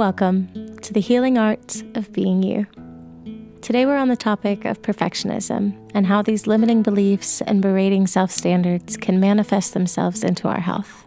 Welcome 0.00 0.78
to 0.78 0.94
the 0.94 1.00
healing 1.00 1.36
art 1.36 1.82
of 1.94 2.10
being 2.10 2.42
you. 2.42 2.66
Today 3.60 3.84
we're 3.84 3.98
on 3.98 4.08
the 4.08 4.16
topic 4.16 4.64
of 4.64 4.80
perfectionism 4.80 5.76
and 5.92 6.06
how 6.06 6.22
these 6.22 6.46
limiting 6.46 6.82
beliefs 6.82 7.42
and 7.42 7.60
berating 7.60 8.06
self 8.06 8.30
standards 8.30 8.96
can 8.96 9.20
manifest 9.20 9.74
themselves 9.74 10.24
into 10.24 10.48
our 10.48 10.60
health. 10.60 11.04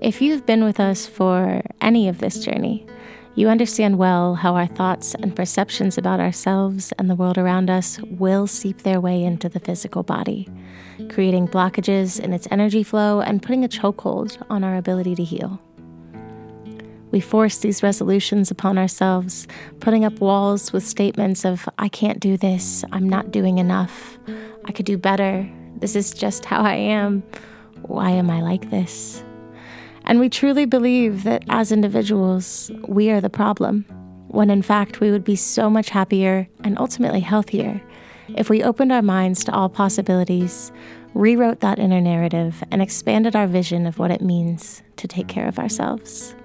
If 0.00 0.22
you've 0.22 0.46
been 0.46 0.64
with 0.64 0.80
us 0.80 1.06
for 1.06 1.60
any 1.82 2.08
of 2.08 2.16
this 2.16 2.42
journey, 2.42 2.86
you 3.34 3.50
understand 3.50 3.98
well 3.98 4.36
how 4.36 4.56
our 4.56 4.66
thoughts 4.66 5.14
and 5.14 5.36
perceptions 5.36 5.98
about 5.98 6.18
ourselves 6.18 6.94
and 6.98 7.10
the 7.10 7.14
world 7.14 7.36
around 7.36 7.68
us 7.68 8.00
will 8.04 8.46
seep 8.46 8.84
their 8.84 9.02
way 9.02 9.22
into 9.22 9.50
the 9.50 9.60
physical 9.60 10.02
body, 10.02 10.48
creating 11.10 11.46
blockages 11.48 12.18
in 12.18 12.32
its 12.32 12.48
energy 12.50 12.82
flow 12.82 13.20
and 13.20 13.42
putting 13.42 13.66
a 13.66 13.68
chokehold 13.68 14.42
on 14.48 14.64
our 14.64 14.78
ability 14.78 15.14
to 15.16 15.24
heal. 15.24 15.60
We 17.16 17.22
force 17.22 17.56
these 17.56 17.82
resolutions 17.82 18.50
upon 18.50 18.76
ourselves, 18.76 19.48
putting 19.80 20.04
up 20.04 20.20
walls 20.20 20.70
with 20.74 20.86
statements 20.86 21.46
of, 21.46 21.66
I 21.78 21.88
can't 21.88 22.20
do 22.20 22.36
this, 22.36 22.84
I'm 22.92 23.08
not 23.08 23.30
doing 23.30 23.56
enough, 23.56 24.18
I 24.66 24.72
could 24.72 24.84
do 24.84 24.98
better, 24.98 25.50
this 25.78 25.96
is 25.96 26.10
just 26.10 26.44
how 26.44 26.60
I 26.60 26.74
am, 26.74 27.22
why 27.80 28.10
am 28.10 28.28
I 28.28 28.42
like 28.42 28.68
this? 28.68 29.24
And 30.04 30.20
we 30.20 30.28
truly 30.28 30.66
believe 30.66 31.22
that 31.22 31.42
as 31.48 31.72
individuals, 31.72 32.70
we 32.86 33.08
are 33.08 33.22
the 33.22 33.30
problem, 33.30 33.86
when 34.28 34.50
in 34.50 34.60
fact 34.60 35.00
we 35.00 35.10
would 35.10 35.24
be 35.24 35.36
so 35.36 35.70
much 35.70 35.88
happier 35.88 36.46
and 36.64 36.78
ultimately 36.78 37.20
healthier 37.20 37.80
if 38.36 38.50
we 38.50 38.62
opened 38.62 38.92
our 38.92 39.00
minds 39.00 39.42
to 39.44 39.54
all 39.54 39.70
possibilities, 39.70 40.70
rewrote 41.14 41.60
that 41.60 41.78
inner 41.78 42.02
narrative, 42.02 42.62
and 42.70 42.82
expanded 42.82 43.34
our 43.34 43.46
vision 43.46 43.86
of 43.86 43.98
what 43.98 44.10
it 44.10 44.20
means 44.20 44.82
to 44.96 45.08
take 45.08 45.28
care 45.28 45.48
of 45.48 45.58
ourselves. 45.58 46.35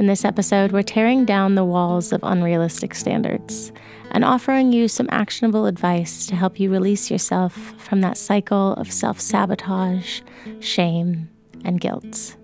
In 0.00 0.06
this 0.06 0.24
episode, 0.24 0.72
we're 0.72 0.82
tearing 0.82 1.26
down 1.26 1.56
the 1.56 1.64
walls 1.64 2.10
of 2.10 2.20
unrealistic 2.22 2.94
standards 2.94 3.70
and 4.12 4.24
offering 4.24 4.72
you 4.72 4.88
some 4.88 5.06
actionable 5.10 5.66
advice 5.66 6.24
to 6.28 6.34
help 6.34 6.58
you 6.58 6.72
release 6.72 7.10
yourself 7.10 7.52
from 7.76 8.00
that 8.00 8.16
cycle 8.16 8.72
of 8.76 8.90
self 8.90 9.20
sabotage, 9.20 10.22
shame, 10.58 11.28
and 11.66 11.82
guilt. 11.82 12.34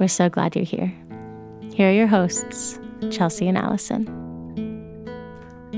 We're 0.00 0.08
so 0.08 0.28
glad 0.28 0.56
you're 0.56 0.64
here. 0.64 0.92
Here 1.72 1.88
are 1.88 1.92
your 1.92 2.08
hosts, 2.08 2.80
Chelsea 3.12 3.46
and 3.46 3.56
Allison. 3.56 4.04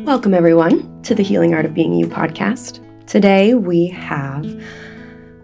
Welcome, 0.07 0.33
everyone, 0.33 1.03
to 1.03 1.15
the 1.15 1.23
Healing 1.23 1.53
Art 1.53 1.67
of 1.67 1.75
Being 1.75 1.93
You 1.93 2.07
podcast. 2.07 2.81
Today, 3.07 3.53
we 3.53 3.89
have 3.89 4.47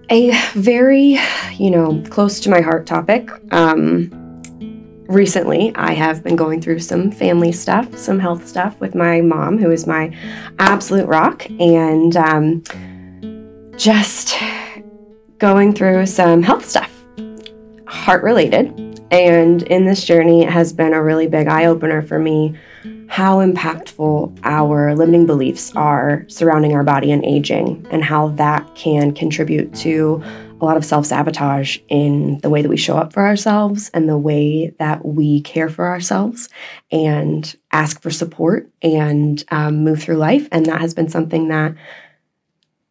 a 0.08 0.30
very, 0.54 1.18
you 1.52 1.70
know, 1.70 2.02
close 2.08 2.40
to 2.40 2.48
my 2.48 2.62
heart 2.62 2.86
topic. 2.86 3.28
Um, 3.52 4.23
recently 5.06 5.74
I 5.74 5.92
have 5.92 6.22
been 6.22 6.36
going 6.36 6.60
through 6.60 6.80
some 6.80 7.10
family 7.10 7.52
stuff, 7.52 7.96
some 7.96 8.18
health 8.18 8.46
stuff 8.46 8.78
with 8.80 8.94
my 8.94 9.20
mom, 9.20 9.58
who 9.58 9.70
is 9.70 9.86
my 9.86 10.16
absolute 10.58 11.06
rock, 11.06 11.48
and 11.60 12.16
um, 12.16 12.62
just 13.76 14.36
going 15.38 15.74
through 15.74 16.06
some 16.06 16.42
health 16.42 16.64
stuff, 16.64 16.90
heart 17.86 18.22
related. 18.22 18.80
And 19.10 19.62
in 19.64 19.84
this 19.84 20.04
journey, 20.04 20.42
it 20.42 20.50
has 20.50 20.72
been 20.72 20.94
a 20.94 21.02
really 21.02 21.26
big 21.26 21.46
eye 21.46 21.66
opener 21.66 22.02
for 22.02 22.18
me 22.18 22.56
how 23.06 23.38
impactful 23.38 24.36
our 24.42 24.94
limiting 24.96 25.26
beliefs 25.26 25.74
are 25.76 26.24
surrounding 26.28 26.74
our 26.74 26.82
body 26.82 27.12
and 27.12 27.24
aging, 27.24 27.86
and 27.90 28.02
how 28.02 28.28
that 28.28 28.74
can 28.74 29.12
contribute 29.12 29.72
to 29.74 30.22
a 30.64 30.66
lot 30.66 30.76
of 30.78 30.84
self 30.84 31.04
sabotage 31.04 31.78
in 31.88 32.38
the 32.38 32.48
way 32.48 32.62
that 32.62 32.68
we 32.68 32.76
show 32.76 32.96
up 32.96 33.12
for 33.12 33.26
ourselves 33.26 33.90
and 33.92 34.08
the 34.08 34.16
way 34.16 34.68
that 34.78 35.04
we 35.04 35.42
care 35.42 35.68
for 35.68 35.86
ourselves 35.88 36.48
and 36.90 37.54
ask 37.70 38.00
for 38.00 38.10
support 38.10 38.70
and 38.80 39.44
um, 39.50 39.84
move 39.84 40.02
through 40.02 40.16
life. 40.16 40.48
And 40.50 40.64
that 40.66 40.80
has 40.80 40.94
been 40.94 41.08
something 41.08 41.48
that 41.48 41.74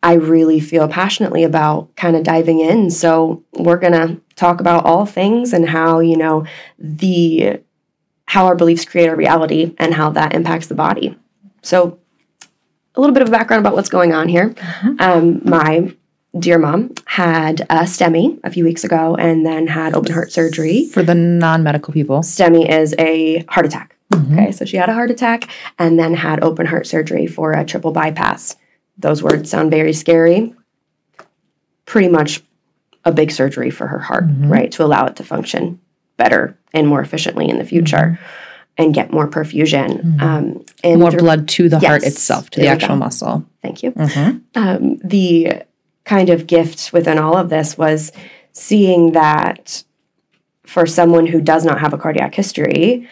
I 0.03 0.14
really 0.14 0.59
feel 0.59 0.88
passionately 0.88 1.44
about 1.44 1.96
kind 1.96 2.16
of 2.16 2.24
diving 2.24 2.59
in. 2.59 2.92
So 2.92 3.44
we're 3.53 3.80
going 3.80 3.94
to 3.94 4.22
talk 4.36 4.59
about 4.59 4.86
all 4.86 5.08
things 5.08 5.52
and 5.52 5.68
how, 5.68 6.00
you 6.00 6.18
know, 6.18 6.46
the 6.78 7.59
how 8.25 8.46
our 8.46 8.56
beliefs 8.56 8.86
create 8.86 9.09
our 9.09 9.16
reality 9.16 9.74
and 9.80 9.96
how 9.96 10.12
that 10.12 10.36
impacts 10.36 10.68
the 10.68 10.75
body. 10.75 11.18
So 11.62 12.00
a 12.96 13.02
little 13.02 13.14
bit 13.14 13.24
of 13.24 13.31
background 13.31 13.66
about 13.66 13.75
what's 13.75 13.90
going 13.90 14.14
on 14.14 14.28
here. 14.28 14.50
Mm-hmm. 14.50 14.96
Um, 15.00 15.42
my 15.44 15.96
dear 16.38 16.58
mom 16.58 16.94
had 17.06 17.62
a 17.62 17.86
STEMI 17.86 18.40
a 18.44 18.50
few 18.50 18.64
weeks 18.64 18.84
ago 18.84 19.16
and 19.16 19.46
then 19.46 19.68
had 19.68 19.94
open 19.94 20.14
heart 20.14 20.32
surgery. 20.32 20.86
For 20.86 21.04
the 21.04 21.16
non 21.16 21.64
medical 21.64 21.94
people, 21.94 22.20
STEMI 22.20 22.70
is 22.70 22.96
a 22.98 23.44
heart 23.50 23.66
attack. 23.66 23.96
Mm-hmm. 24.12 24.34
Okay, 24.40 24.52
so 24.52 24.66
she 24.66 24.78
had 24.78 24.90
a 24.90 24.94
heart 24.94 25.12
attack 25.12 25.50
and 25.80 25.98
then 25.98 26.14
had 26.14 26.44
open 26.44 26.66
heart 26.66 26.88
surgery 26.88 27.28
for 27.28 27.54
a 27.54 27.66
triple 27.66 27.92
bypass. 27.92 28.56
Those 28.98 29.24
words 29.24 29.50
sound 29.50 29.72
very 29.72 29.94
scary. 29.94 30.54
Pretty 31.86 32.10
much 32.10 32.42
a 33.06 33.12
big 33.12 33.32
surgery 33.32 33.70
for 33.70 33.88
her 33.88 34.00
heart, 34.00 34.28
mm-hmm. 34.28 34.50
right? 34.50 34.72
To 34.74 34.84
allow 34.84 35.06
it 35.06 35.16
to 35.18 35.24
function 35.24 35.80
better 36.18 36.58
and 36.74 36.88
more 36.88 37.02
efficiently 37.02 37.50
in 37.50 37.58
the 37.58 37.66
future. 37.66 37.98
Mm-hmm. 37.98 38.40
And 38.76 38.92
get 38.92 39.12
more 39.12 39.28
perfusion 39.28 40.02
mm-hmm. 40.02 40.20
um, 40.20 40.66
and 40.84 41.00
more 41.00 41.12
blood 41.12 41.48
to 41.50 41.70
the 41.70 41.78
yes, 41.78 41.88
heart 41.88 42.04
itself, 42.04 42.50
to 42.50 42.60
the 42.60 42.66
actual 42.66 42.96
muscle. 42.96 43.46
Thank 43.62 43.84
you. 43.84 43.92
Mm-hmm. 43.92 44.38
Um, 44.56 44.98
the 44.98 45.62
kind 46.06 46.30
of 46.30 46.47
gift 46.47 46.91
within 46.94 47.18
all 47.18 47.38
of 47.38 47.50
this 47.50 47.78
was 47.78 48.12
seeing 48.52 49.14
that 49.14 49.84
for 50.66 50.86
someone 50.86 51.28
who 51.28 51.41
does 51.41 51.66
not 51.66 51.80
have 51.80 51.94
a 51.94 51.97
cardiac 51.97 52.36
history, 52.36 53.08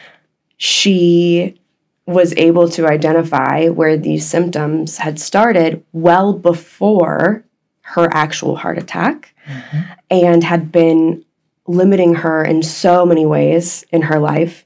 she 0.57 1.59
was 2.05 2.33
able 2.37 2.67
to 2.69 2.87
identify 2.87 3.67
where 3.67 3.97
these 3.97 4.27
symptoms 4.27 4.97
had 4.97 5.19
started 5.19 5.83
well 5.91 6.33
before 6.33 7.45
her 7.81 8.09
actual 8.11 8.55
heart 8.55 8.77
attack 8.77 9.33
mm-hmm. 9.47 9.79
and 10.09 10.43
had 10.43 10.71
been 10.71 11.23
limiting 11.67 12.15
her 12.15 12.43
in 12.43 12.63
so 12.63 13.05
many 13.05 13.25
ways 13.25 13.85
in 13.91 14.03
her 14.03 14.19
life. 14.19 14.65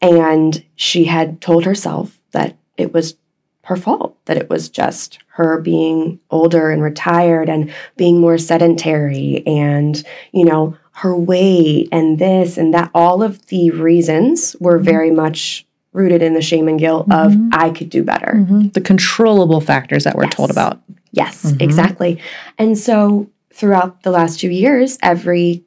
And 0.00 0.64
she 0.74 1.04
had 1.04 1.40
told 1.40 1.64
herself 1.64 2.18
that 2.32 2.56
it 2.76 2.92
was 2.92 3.16
her 3.64 3.76
fault, 3.76 4.16
that 4.26 4.36
it 4.36 4.50
was 4.50 4.68
just 4.68 5.18
her 5.28 5.60
being 5.60 6.20
older 6.30 6.70
and 6.70 6.82
retired 6.82 7.48
and 7.48 7.72
being 7.96 8.20
more 8.20 8.38
sedentary 8.38 9.42
and, 9.46 10.04
you 10.32 10.44
know, 10.44 10.76
her 10.92 11.16
weight 11.16 11.88
and 11.90 12.18
this 12.18 12.56
and 12.56 12.72
that. 12.72 12.90
All 12.94 13.22
of 13.22 13.46
the 13.46 13.70
reasons 13.70 14.54
were 14.60 14.76
mm-hmm. 14.76 14.84
very 14.84 15.10
much 15.10 15.66
rooted 15.92 16.22
in 16.22 16.34
the 16.34 16.42
shame 16.42 16.68
and 16.68 16.78
guilt 16.78 17.08
mm-hmm. 17.08 17.52
of 17.52 17.60
I 17.60 17.70
could 17.70 17.90
do 17.90 18.02
better. 18.02 18.34
Mm-hmm. 18.36 18.68
The 18.68 18.80
controllable 18.80 19.60
factors 19.60 20.04
that 20.04 20.16
we're 20.16 20.24
yes. 20.24 20.34
told 20.34 20.50
about. 20.50 20.80
Yes, 21.12 21.44
mm-hmm. 21.44 21.60
exactly. 21.60 22.20
And 22.58 22.76
so 22.76 23.30
throughout 23.52 24.02
the 24.02 24.10
last 24.10 24.40
two 24.40 24.50
years, 24.50 24.98
every 25.02 25.64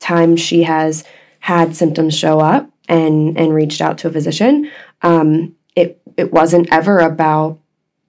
time 0.00 0.36
she 0.36 0.64
has 0.64 1.04
had 1.40 1.76
symptoms 1.76 2.16
show 2.16 2.40
up 2.40 2.70
and 2.88 3.38
and 3.38 3.54
reached 3.54 3.80
out 3.80 3.98
to 3.98 4.08
a 4.08 4.12
physician, 4.12 4.70
um, 5.02 5.55
it 5.76 6.00
it 6.16 6.32
wasn't 6.32 6.72
ever 6.72 6.98
about 6.98 7.58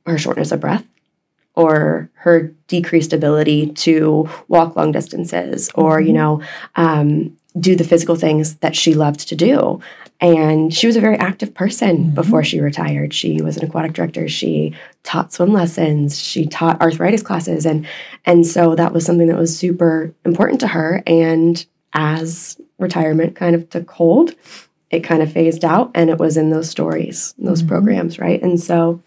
her 0.05 0.17
shortness 0.17 0.51
of 0.51 0.61
breath 0.61 0.85
or 1.53 2.09
her 2.13 2.53
decreased 2.67 3.13
ability 3.13 3.67
to 3.73 4.29
walk 4.47 4.75
long 4.75 4.91
distances 4.91 5.69
or 5.75 5.97
mm-hmm. 5.97 6.07
you 6.07 6.13
know 6.13 6.41
um, 6.75 7.37
do 7.59 7.75
the 7.75 7.83
physical 7.83 8.15
things 8.15 8.55
that 8.57 8.75
she 8.75 8.93
loved 8.93 9.27
to 9.27 9.35
do. 9.35 9.79
And 10.19 10.73
she 10.73 10.87
was 10.87 10.95
a 10.95 11.01
very 11.01 11.17
active 11.17 11.53
person 11.53 11.97
mm-hmm. 11.97 12.15
before 12.15 12.43
she 12.43 12.59
retired. 12.59 13.13
She 13.13 13.41
was 13.41 13.57
an 13.57 13.65
aquatic 13.65 13.93
director. 13.93 14.27
She 14.27 14.73
taught 15.03 15.33
swim 15.33 15.53
lessons. 15.53 16.19
She 16.19 16.47
taught 16.47 16.81
arthritis 16.81 17.21
classes. 17.21 17.65
And 17.65 17.87
and 18.25 18.45
so 18.45 18.75
that 18.75 18.93
was 18.93 19.05
something 19.05 19.27
that 19.27 19.37
was 19.37 19.57
super 19.57 20.13
important 20.25 20.59
to 20.61 20.67
her. 20.67 21.03
And 21.05 21.63
as 21.93 22.59
retirement 22.79 23.35
kind 23.35 23.55
of 23.55 23.69
took 23.69 23.89
hold 23.89 24.33
it 24.89 25.01
kind 25.01 25.21
of 25.21 25.31
phased 25.31 25.65
out 25.65 25.91
and 25.93 26.09
it 26.09 26.17
was 26.17 26.37
in 26.37 26.49
those 26.49 26.69
stories, 26.69 27.33
those 27.37 27.59
mm-hmm. 27.59 27.69
programs, 27.69 28.19
right? 28.19 28.41
And 28.41 28.59
so 28.59 29.01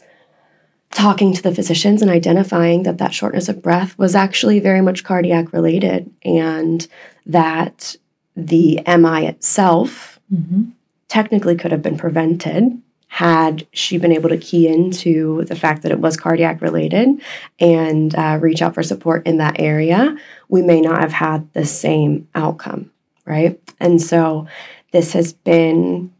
talking 0.90 1.32
to 1.32 1.42
the 1.42 1.54
physicians 1.54 2.02
and 2.02 2.10
identifying 2.10 2.82
that 2.82 2.98
that 2.98 3.14
shortness 3.14 3.48
of 3.48 3.62
breath 3.62 3.96
was 3.96 4.14
actually 4.14 4.60
very 4.60 4.80
much 4.80 5.04
cardiac 5.04 5.52
related 5.52 6.10
and 6.24 6.86
that 7.26 7.96
the 8.36 8.80
MI 8.86 9.26
itself 9.26 10.20
mm-hmm. 10.32 10.70
technically 11.08 11.56
could 11.56 11.72
have 11.72 11.82
been 11.82 11.96
prevented 11.96 12.80
had 13.12 13.66
she 13.72 13.98
been 13.98 14.12
able 14.12 14.28
to 14.28 14.38
key 14.38 14.68
into 14.68 15.44
the 15.46 15.56
fact 15.56 15.82
that 15.82 15.90
it 15.90 15.98
was 15.98 16.16
cardiac 16.16 16.62
related 16.62 17.20
and 17.58 18.14
uh, 18.14 18.38
reach 18.40 18.62
out 18.62 18.72
for 18.72 18.84
support 18.84 19.26
in 19.26 19.38
that 19.38 19.58
area, 19.58 20.16
we 20.48 20.62
may 20.62 20.80
not 20.80 21.00
have 21.00 21.12
had 21.12 21.52
the 21.52 21.66
same 21.66 22.28
outcome, 22.36 22.88
right? 23.26 23.60
And 23.80 24.00
so 24.00 24.46
this 24.92 25.12
has 25.12 25.32
been 25.32 26.12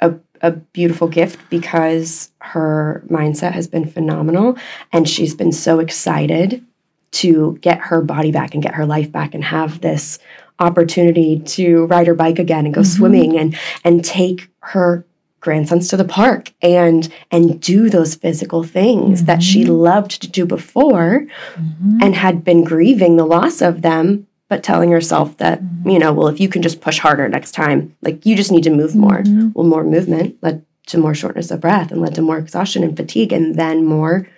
a, 0.00 0.14
a 0.40 0.52
beautiful 0.52 1.08
gift 1.08 1.38
because 1.50 2.30
her 2.38 3.04
mindset 3.08 3.52
has 3.52 3.66
been 3.66 3.86
phenomenal 3.86 4.56
and 4.92 5.08
she's 5.08 5.34
been 5.34 5.52
so 5.52 5.78
excited 5.78 6.64
to 7.12 7.56
get 7.60 7.78
her 7.78 8.02
body 8.02 8.32
back 8.32 8.54
and 8.54 8.62
get 8.62 8.74
her 8.74 8.84
life 8.84 9.10
back 9.10 9.34
and 9.34 9.44
have 9.44 9.80
this 9.80 10.18
opportunity 10.58 11.40
to 11.40 11.86
ride 11.86 12.06
her 12.06 12.14
bike 12.14 12.38
again 12.38 12.64
and 12.64 12.74
go 12.74 12.80
mm-hmm. 12.80 12.96
swimming 12.96 13.38
and 13.38 13.56
and 13.82 14.04
take 14.04 14.48
her 14.60 15.04
grandsons 15.40 15.88
to 15.88 15.96
the 15.96 16.04
park 16.04 16.52
and 16.62 17.12
and 17.30 17.60
do 17.60 17.90
those 17.90 18.14
physical 18.14 18.62
things 18.62 19.18
mm-hmm. 19.18 19.26
that 19.26 19.42
she 19.42 19.62
mm-hmm. 19.62 19.72
loved 19.72 20.22
to 20.22 20.28
do 20.28 20.46
before 20.46 21.26
mm-hmm. 21.54 21.98
and 22.00 22.14
had 22.14 22.42
been 22.42 22.64
grieving 22.64 23.16
the 23.16 23.26
loss 23.26 23.60
of 23.60 23.82
them 23.82 24.26
but 24.48 24.62
telling 24.62 24.90
herself 24.90 25.36
that 25.38 25.62
mm-hmm. 25.62 25.90
you 25.90 25.98
know 25.98 26.12
well 26.12 26.28
if 26.28 26.40
you 26.40 26.48
can 26.48 26.62
just 26.62 26.80
push 26.80 26.98
harder 26.98 27.28
next 27.28 27.52
time 27.52 27.96
like 28.02 28.24
you 28.24 28.36
just 28.36 28.52
need 28.52 28.64
to 28.64 28.70
move 28.70 28.94
more 28.94 29.18
mm-hmm. 29.18 29.50
well 29.54 29.66
more 29.66 29.84
movement 29.84 30.36
led 30.42 30.64
to 30.86 30.98
more 30.98 31.14
shortness 31.14 31.50
of 31.50 31.60
breath 31.60 31.90
and 31.90 32.00
led 32.00 32.14
to 32.14 32.22
more 32.22 32.38
exhaustion 32.38 32.82
and 32.82 32.96
fatigue 32.96 33.32
and 33.32 33.54
then 33.54 33.84
more 33.84 34.28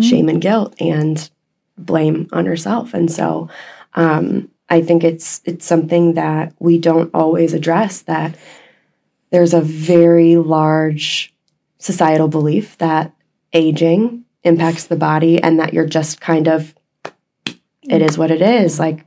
shame 0.00 0.30
and 0.30 0.40
guilt 0.40 0.74
and 0.80 1.28
blame 1.76 2.26
on 2.32 2.46
herself 2.46 2.94
and 2.94 3.12
so 3.12 3.48
um, 3.94 4.48
I 4.68 4.82
think 4.82 5.02
it's 5.02 5.40
it's 5.44 5.64
something 5.64 6.14
that 6.14 6.54
we 6.58 6.78
don't 6.78 7.10
always 7.14 7.54
address 7.54 8.02
that 8.02 8.36
there's 9.30 9.54
a 9.54 9.60
very 9.60 10.36
large 10.36 11.34
societal 11.78 12.28
belief 12.28 12.76
that 12.78 13.14
aging 13.52 14.24
impacts 14.44 14.84
the 14.84 14.96
body 14.96 15.42
and 15.42 15.58
that 15.58 15.72
you're 15.72 15.86
just 15.86 16.20
kind 16.20 16.48
of 16.48 16.74
it 17.82 18.02
is 18.02 18.18
what 18.18 18.30
it 18.30 18.42
is 18.42 18.78
like 18.78 19.04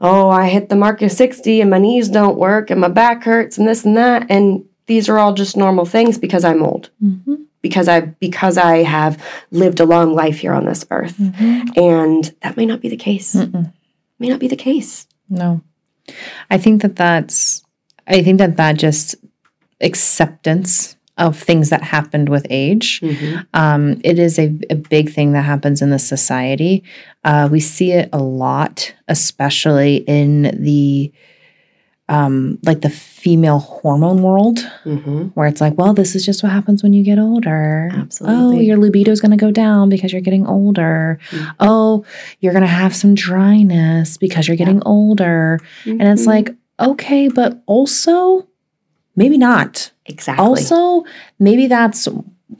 oh 0.00 0.30
I 0.30 0.48
hit 0.48 0.68
the 0.68 0.76
mark 0.76 1.02
of 1.02 1.12
60 1.12 1.60
and 1.60 1.70
my 1.70 1.78
knees 1.78 2.08
don't 2.08 2.38
work 2.38 2.70
and 2.70 2.80
my 2.80 2.88
back 2.88 3.24
hurts 3.24 3.58
and 3.58 3.66
this 3.66 3.84
and 3.84 3.96
that 3.96 4.26
and 4.30 4.64
these 4.86 5.08
are 5.08 5.18
all 5.18 5.34
just 5.34 5.56
normal 5.56 5.84
things 5.84 6.16
because 6.16 6.44
I'm 6.44 6.62
old. 6.62 6.90
Mm-hmm. 7.02 7.34
Because 7.60 7.88
I 7.88 8.00
because 8.00 8.56
I 8.56 8.84
have 8.84 9.20
lived 9.50 9.80
a 9.80 9.84
long 9.84 10.14
life 10.14 10.38
here 10.38 10.52
on 10.52 10.66
this 10.66 10.86
earth. 10.92 11.16
Mm-hmm. 11.18 11.78
And 11.80 12.34
that 12.42 12.56
may 12.56 12.64
not 12.64 12.80
be 12.80 12.88
the 12.88 12.96
case. 12.96 13.34
Mm-mm 13.34 13.72
may 14.18 14.28
not 14.28 14.40
be 14.40 14.48
the 14.48 14.56
case. 14.56 15.06
No. 15.28 15.62
I 16.50 16.58
think 16.58 16.82
that 16.82 16.96
that's, 16.96 17.64
I 18.06 18.22
think 18.22 18.38
that 18.38 18.56
that 18.56 18.78
just 18.78 19.16
acceptance 19.80 20.95
of 21.18 21.38
things 21.38 21.70
that 21.70 21.82
happened 21.82 22.28
with 22.28 22.46
age. 22.50 23.00
Mm-hmm. 23.00 23.40
Um, 23.54 24.00
it 24.04 24.18
is 24.18 24.38
a, 24.38 24.54
a, 24.68 24.74
big 24.74 25.10
thing 25.10 25.32
that 25.32 25.42
happens 25.42 25.80
in 25.80 25.90
the 25.90 25.98
society. 25.98 26.84
Uh, 27.24 27.48
we 27.50 27.58
see 27.58 27.92
it 27.92 28.10
a 28.12 28.18
lot, 28.18 28.94
especially 29.08 29.96
in 30.06 30.42
the 30.62 31.12
um, 32.08 32.58
like 32.62 32.82
the 32.82 32.90
female 32.90 33.58
hormone 33.58 34.22
world, 34.22 34.58
mm-hmm. 34.84 35.22
where 35.28 35.48
it's 35.48 35.60
like, 35.60 35.76
well, 35.76 35.92
this 35.92 36.14
is 36.14 36.24
just 36.24 36.42
what 36.42 36.52
happens 36.52 36.82
when 36.82 36.92
you 36.92 37.02
get 37.02 37.18
older. 37.18 37.90
Absolutely. 37.92 38.58
Oh, 38.58 38.60
your 38.60 38.76
libido 38.76 39.10
is 39.10 39.20
going 39.20 39.32
to 39.32 39.36
go 39.36 39.50
down 39.50 39.88
because 39.88 40.12
you're 40.12 40.22
getting 40.22 40.46
older. 40.46 41.18
Mm-hmm. 41.30 41.50
Oh, 41.58 42.04
you're 42.38 42.52
going 42.52 42.62
to 42.62 42.68
have 42.68 42.94
some 42.94 43.16
dryness 43.16 44.18
because 44.18 44.46
you're 44.46 44.56
getting 44.56 44.76
yeah. 44.76 44.82
older. 44.86 45.58
And 45.84 46.02
it's 46.02 46.22
mm-hmm. 46.22 46.30
like, 46.30 46.54
okay, 46.78 47.26
but 47.26 47.60
also 47.66 48.46
maybe 49.16 49.38
not. 49.38 49.90
Exactly. 50.06 50.44
Also, 50.44 51.04
maybe 51.38 51.66
that's 51.66 52.08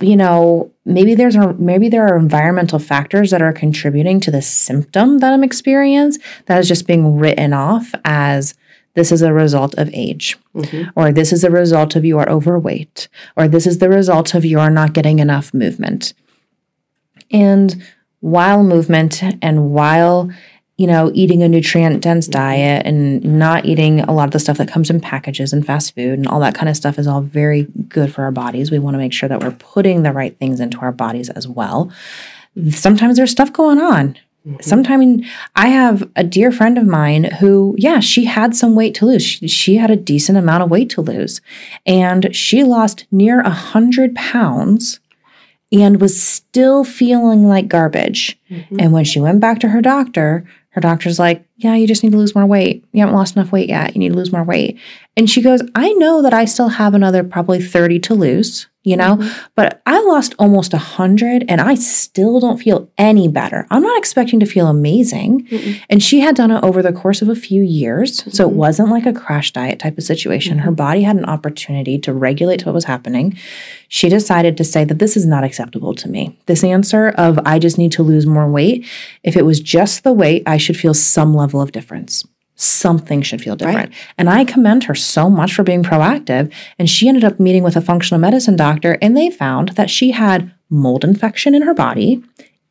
you 0.00 0.16
know 0.16 0.72
maybe 0.84 1.14
there's 1.14 1.36
a 1.36 1.52
maybe 1.54 1.88
there 1.88 2.06
are 2.06 2.18
environmental 2.18 2.78
factors 2.78 3.30
that 3.30 3.42
are 3.42 3.52
contributing 3.52 4.18
to 4.20 4.30
the 4.30 4.42
symptom 4.42 5.18
that 5.18 5.32
I'm 5.32 5.44
experiencing 5.44 6.22
that 6.46 6.58
is 6.58 6.68
just 6.68 6.86
being 6.86 7.18
written 7.18 7.52
off 7.52 7.94
as 8.04 8.54
this 8.94 9.12
is 9.12 9.22
a 9.22 9.32
result 9.32 9.74
of 9.74 9.90
age, 9.92 10.38
mm-hmm. 10.54 10.88
or 10.96 11.12
this 11.12 11.32
is 11.32 11.44
a 11.44 11.50
result 11.50 11.96
of 11.96 12.04
you 12.04 12.18
are 12.18 12.28
overweight, 12.28 13.08
or 13.36 13.46
this 13.46 13.66
is 13.66 13.78
the 13.78 13.90
result 13.90 14.34
of 14.34 14.44
you 14.44 14.58
are 14.58 14.70
not 14.70 14.94
getting 14.94 15.18
enough 15.18 15.52
movement. 15.52 16.14
And 17.30 17.82
while 18.20 18.64
movement 18.64 19.22
and 19.42 19.70
while 19.70 20.30
you 20.76 20.86
know, 20.86 21.10
eating 21.14 21.42
a 21.42 21.48
nutrient 21.48 22.02
dense 22.02 22.26
diet 22.26 22.84
and 22.84 23.24
not 23.24 23.64
eating 23.64 24.00
a 24.00 24.12
lot 24.12 24.28
of 24.28 24.32
the 24.32 24.38
stuff 24.38 24.58
that 24.58 24.68
comes 24.68 24.90
in 24.90 25.00
packages 25.00 25.52
and 25.52 25.64
fast 25.64 25.94
food 25.94 26.18
and 26.18 26.28
all 26.28 26.40
that 26.40 26.54
kind 26.54 26.68
of 26.68 26.76
stuff 26.76 26.98
is 26.98 27.06
all 27.06 27.22
very 27.22 27.62
good 27.88 28.12
for 28.12 28.24
our 28.24 28.32
bodies. 28.32 28.70
We 28.70 28.78
want 28.78 28.94
to 28.94 28.98
make 28.98 29.12
sure 29.12 29.28
that 29.28 29.42
we're 29.42 29.52
putting 29.52 30.02
the 30.02 30.12
right 30.12 30.38
things 30.38 30.60
into 30.60 30.78
our 30.78 30.92
bodies 30.92 31.30
as 31.30 31.48
well. 31.48 31.90
Sometimes 32.70 33.16
there's 33.16 33.30
stuff 33.30 33.52
going 33.52 33.78
on 33.78 34.18
Mm-hmm. 34.46 34.62
Sometimes 34.62 35.26
I 35.56 35.68
have 35.68 36.08
a 36.14 36.22
dear 36.22 36.52
friend 36.52 36.78
of 36.78 36.86
mine 36.86 37.24
who, 37.24 37.74
yeah, 37.78 37.98
she 37.98 38.24
had 38.24 38.54
some 38.54 38.76
weight 38.76 38.94
to 38.96 39.06
lose. 39.06 39.24
She, 39.24 39.48
she 39.48 39.76
had 39.76 39.90
a 39.90 39.96
decent 39.96 40.38
amount 40.38 40.62
of 40.62 40.70
weight 40.70 40.90
to 40.90 41.00
lose. 41.00 41.40
And 41.84 42.34
she 42.34 42.62
lost 42.62 43.06
near 43.10 43.40
a 43.40 43.50
hundred 43.50 44.14
pounds 44.14 45.00
and 45.72 46.00
was 46.00 46.22
still 46.22 46.84
feeling 46.84 47.48
like 47.48 47.66
garbage. 47.66 48.38
Mm-hmm. 48.48 48.76
And 48.78 48.92
when 48.92 49.04
she 49.04 49.18
went 49.18 49.40
back 49.40 49.58
to 49.60 49.68
her 49.68 49.82
doctor, 49.82 50.48
her 50.76 50.80
doctor's 50.80 51.18
like, 51.18 51.45
Yeah, 51.58 51.74
you 51.74 51.86
just 51.86 52.02
need 52.02 52.12
to 52.12 52.18
lose 52.18 52.34
more 52.34 52.44
weight. 52.44 52.84
You 52.92 53.00
haven't 53.00 53.14
lost 53.14 53.34
enough 53.34 53.50
weight 53.50 53.68
yet. 53.68 53.94
You 53.94 54.00
need 54.00 54.10
to 54.10 54.14
lose 54.14 54.32
more 54.32 54.44
weight. 54.44 54.78
And 55.16 55.28
she 55.28 55.40
goes, 55.40 55.62
I 55.74 55.92
know 55.94 56.20
that 56.20 56.34
I 56.34 56.44
still 56.44 56.68
have 56.68 56.92
another 56.92 57.24
probably 57.24 57.62
30 57.62 57.98
to 58.00 58.14
lose 58.14 58.66
you 58.86 58.96
know? 58.96 59.16
Mm-hmm. 59.16 59.46
But 59.56 59.82
I 59.84 60.00
lost 60.04 60.34
almost 60.38 60.72
a 60.72 60.78
hundred 60.78 61.44
and 61.48 61.60
I 61.60 61.74
still 61.74 62.38
don't 62.38 62.56
feel 62.56 62.88
any 62.96 63.26
better. 63.26 63.66
I'm 63.68 63.82
not 63.82 63.98
expecting 63.98 64.38
to 64.38 64.46
feel 64.46 64.68
amazing. 64.68 65.44
Mm-mm. 65.48 65.82
And 65.90 66.00
she 66.00 66.20
had 66.20 66.36
done 66.36 66.52
it 66.52 66.62
over 66.62 66.82
the 66.82 66.92
course 66.92 67.20
of 67.20 67.28
a 67.28 67.34
few 67.34 67.62
years. 67.62 68.20
Mm-hmm. 68.20 68.30
So 68.30 68.44
it 68.44 68.50
mm-hmm. 68.50 68.58
wasn't 68.58 68.90
like 68.90 69.04
a 69.04 69.12
crash 69.12 69.52
diet 69.52 69.80
type 69.80 69.98
of 69.98 70.04
situation. 70.04 70.58
Mm-hmm. 70.58 70.66
Her 70.66 70.70
body 70.70 71.02
had 71.02 71.16
an 71.16 71.24
opportunity 71.24 71.98
to 71.98 72.12
regulate 72.12 72.58
to 72.58 72.66
what 72.66 72.74
was 72.74 72.84
happening. 72.84 73.36
She 73.88 74.08
decided 74.08 74.56
to 74.56 74.64
say 74.64 74.84
that 74.84 75.00
this 75.00 75.16
is 75.16 75.26
not 75.26 75.42
acceptable 75.42 75.94
to 75.96 76.08
me. 76.08 76.38
This 76.46 76.62
answer 76.62 77.08
of 77.08 77.40
I 77.44 77.58
just 77.58 77.78
need 77.78 77.90
to 77.92 78.04
lose 78.04 78.24
more 78.24 78.48
weight, 78.48 78.86
if 79.24 79.36
it 79.36 79.44
was 79.44 79.58
just 79.58 80.04
the 80.04 80.12
weight, 80.12 80.44
I 80.46 80.58
should 80.58 80.76
feel 80.76 80.94
some 80.94 81.34
level 81.34 81.45
of 81.54 81.72
difference 81.72 82.24
something 82.56 83.22
should 83.22 83.42
feel 83.42 83.54
different. 83.54 83.90
Right. 83.90 83.98
And 84.18 84.28
I 84.28 84.44
commend 84.44 84.84
her 84.84 84.94
so 84.94 85.28
much 85.30 85.54
for 85.54 85.62
being 85.62 85.82
proactive. 85.82 86.52
And 86.78 86.88
she 86.88 87.06
ended 87.06 87.22
up 87.22 87.38
meeting 87.38 87.62
with 87.62 87.76
a 87.76 87.82
functional 87.82 88.20
medicine 88.20 88.56
doctor, 88.56 88.98
and 89.00 89.16
they 89.16 89.30
found 89.30 89.70
that 89.70 89.90
she 89.90 90.10
had 90.10 90.52
mold 90.68 91.04
infection 91.04 91.54
in 91.54 91.62
her 91.62 91.74
body 91.74 92.24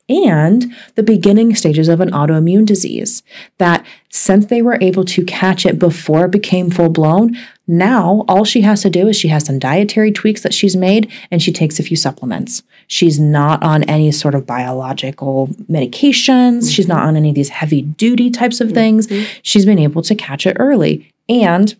and 0.07 0.73
the 0.95 1.03
beginning 1.03 1.55
stages 1.55 1.87
of 1.87 1.99
an 1.99 2.11
autoimmune 2.11 2.65
disease. 2.65 3.23
That 3.57 3.85
since 4.09 4.45
they 4.45 4.61
were 4.61 4.77
able 4.81 5.03
to 5.05 5.25
catch 5.25 5.65
it 5.65 5.79
before 5.79 6.25
it 6.25 6.31
became 6.31 6.69
full 6.69 6.89
blown, 6.89 7.35
now 7.67 8.23
all 8.27 8.45
she 8.45 8.61
has 8.61 8.81
to 8.83 8.89
do 8.89 9.07
is 9.07 9.15
she 9.15 9.29
has 9.29 9.45
some 9.45 9.57
dietary 9.57 10.11
tweaks 10.11 10.43
that 10.43 10.53
she's 10.53 10.75
made 10.75 11.11
and 11.31 11.41
she 11.41 11.51
takes 11.51 11.79
a 11.79 11.83
few 11.83 11.97
supplements. 11.97 12.61
She's 12.87 13.19
not 13.19 13.63
on 13.63 13.83
any 13.83 14.11
sort 14.11 14.35
of 14.35 14.45
biological 14.45 15.47
medications. 15.69 16.59
Mm-hmm. 16.59 16.67
She's 16.67 16.87
not 16.87 17.03
on 17.03 17.15
any 17.15 17.29
of 17.29 17.35
these 17.35 17.49
heavy 17.49 17.81
duty 17.81 18.29
types 18.29 18.61
of 18.61 18.71
things. 18.71 19.07
Mm-hmm. 19.07 19.39
She's 19.41 19.65
been 19.65 19.79
able 19.79 20.03
to 20.03 20.13
catch 20.13 20.45
it 20.45 20.57
early. 20.59 21.11
And 21.27 21.75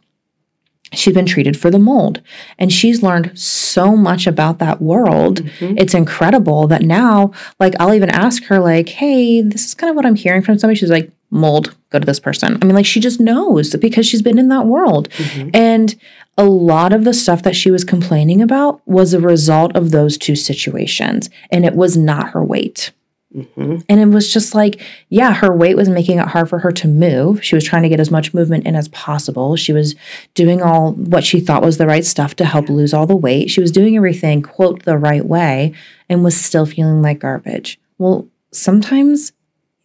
she's 0.94 1.14
been 1.14 1.26
treated 1.26 1.58
for 1.58 1.70
the 1.70 1.80
mold. 1.80 2.22
And 2.60 2.72
she's 2.72 3.04
learned 3.04 3.38
so 3.38 3.96
much 3.96 4.28
about 4.28 4.60
that 4.60 4.82
world. 4.82 5.44
Mm-hmm. 5.44 5.78
it's 5.78 5.94
incredible 5.94 6.68
that 6.68 6.82
now 6.82 7.32
like 7.60 7.74
i'll 7.80 7.94
even 7.94 8.10
ask 8.10 8.44
her 8.46 8.60
like 8.60 8.90
hey 8.90 9.42
this 9.42 9.66
is 9.66 9.74
kind 9.74 9.90
of 9.90 9.96
what 9.96 10.06
i'm 10.06 10.16
hearing 10.16 10.42
from 10.42 10.58
somebody. 10.58 10.78
She's 10.78 10.90
like 10.90 11.12
mold 11.32 11.76
go 11.90 12.00
to 12.00 12.06
this 12.06 12.20
person. 12.20 12.58
I 12.62 12.66
mean 12.66 12.76
like 12.76 12.86
she 12.86 13.00
just 13.00 13.20
knows 13.20 13.76
because 13.76 14.06
she's 14.06 14.22
been 14.22 14.40
in 14.40 14.50
that 14.50 14.66
world. 14.66 15.10
Mm-hmm. 15.10 15.50
and 15.54 15.96
a 16.38 16.46
lot 16.46 16.92
of 16.92 17.06
the 17.06 17.14
stuff 17.14 17.44
that 17.44 17.56
she 17.56 17.72
was 17.72 17.86
complaining 17.86 18.42
about 18.42 18.86
was 18.86 19.14
a 19.14 19.22
result 19.22 19.74
of 19.76 19.92
those 19.92 20.18
two 20.18 20.36
situations. 20.36 21.30
And 21.50 21.66
it 21.66 21.76
was 21.76 21.96
not 21.96 22.32
her 22.32 22.44
weight 22.44 22.92
Mm-hmm. 23.36 23.78
And 23.90 24.00
it 24.00 24.06
was 24.08 24.32
just 24.32 24.56
like, 24.56 24.82
yeah, 25.10 25.34
her 25.34 25.54
weight 25.54 25.76
was 25.76 25.90
making 25.90 26.20
it 26.20 26.28
hard 26.28 26.50
for 26.50 26.60
her 26.60 26.72
to 26.72 26.88
move. 26.88 27.44
She 27.44 27.56
was 27.56 27.66
trying 27.66 27.84
to 27.84 27.90
get 27.90 28.00
as 28.00 28.10
much 28.10 28.34
movement 28.34 28.66
in 28.66 28.76
as 28.76 28.88
possible. 28.90 29.56
She 29.58 29.74
was 29.74 29.96
doing 30.34 30.62
all 30.62 30.94
what 30.94 31.26
she 31.26 31.40
thought 31.42 31.62
was 31.62 31.78
the 31.78 31.88
right 31.88 32.06
stuff 32.06 32.36
to 32.38 32.46
help 32.46 32.70
lose 32.70 32.94
all 32.94 33.06
the 33.06 33.16
weight. 33.16 33.50
She 33.50 33.60
was 33.60 33.72
doing 33.72 33.98
everything, 33.98 34.42
quote, 34.42 34.84
the 34.84 34.98
right 34.98 35.26
way 35.26 35.74
and 36.08 36.24
was 36.24 36.40
still 36.40 36.66
feeling 36.66 37.02
like 37.02 37.20
garbage. 37.20 37.80
Well, 37.98 38.28
sometimes 38.52 39.34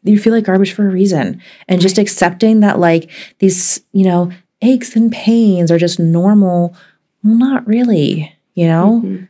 you 0.02 0.18
feel 0.18 0.32
like 0.32 0.44
garbage 0.44 0.72
for 0.72 0.86
a 0.86 0.90
reason. 0.90 1.42
And 1.68 1.80
just 1.80 1.98
accepting 1.98 2.60
that, 2.60 2.78
like, 2.78 3.10
these, 3.38 3.82
you 3.92 4.04
know, 4.04 4.30
aches 4.62 4.94
and 4.96 5.10
pains 5.10 5.70
are 5.70 5.78
just 5.78 5.98
normal. 5.98 6.74
Well, 7.22 7.34
not 7.34 7.66
really, 7.66 8.34
you 8.54 8.66
know? 8.66 9.02
Mm-hmm. 9.04 9.24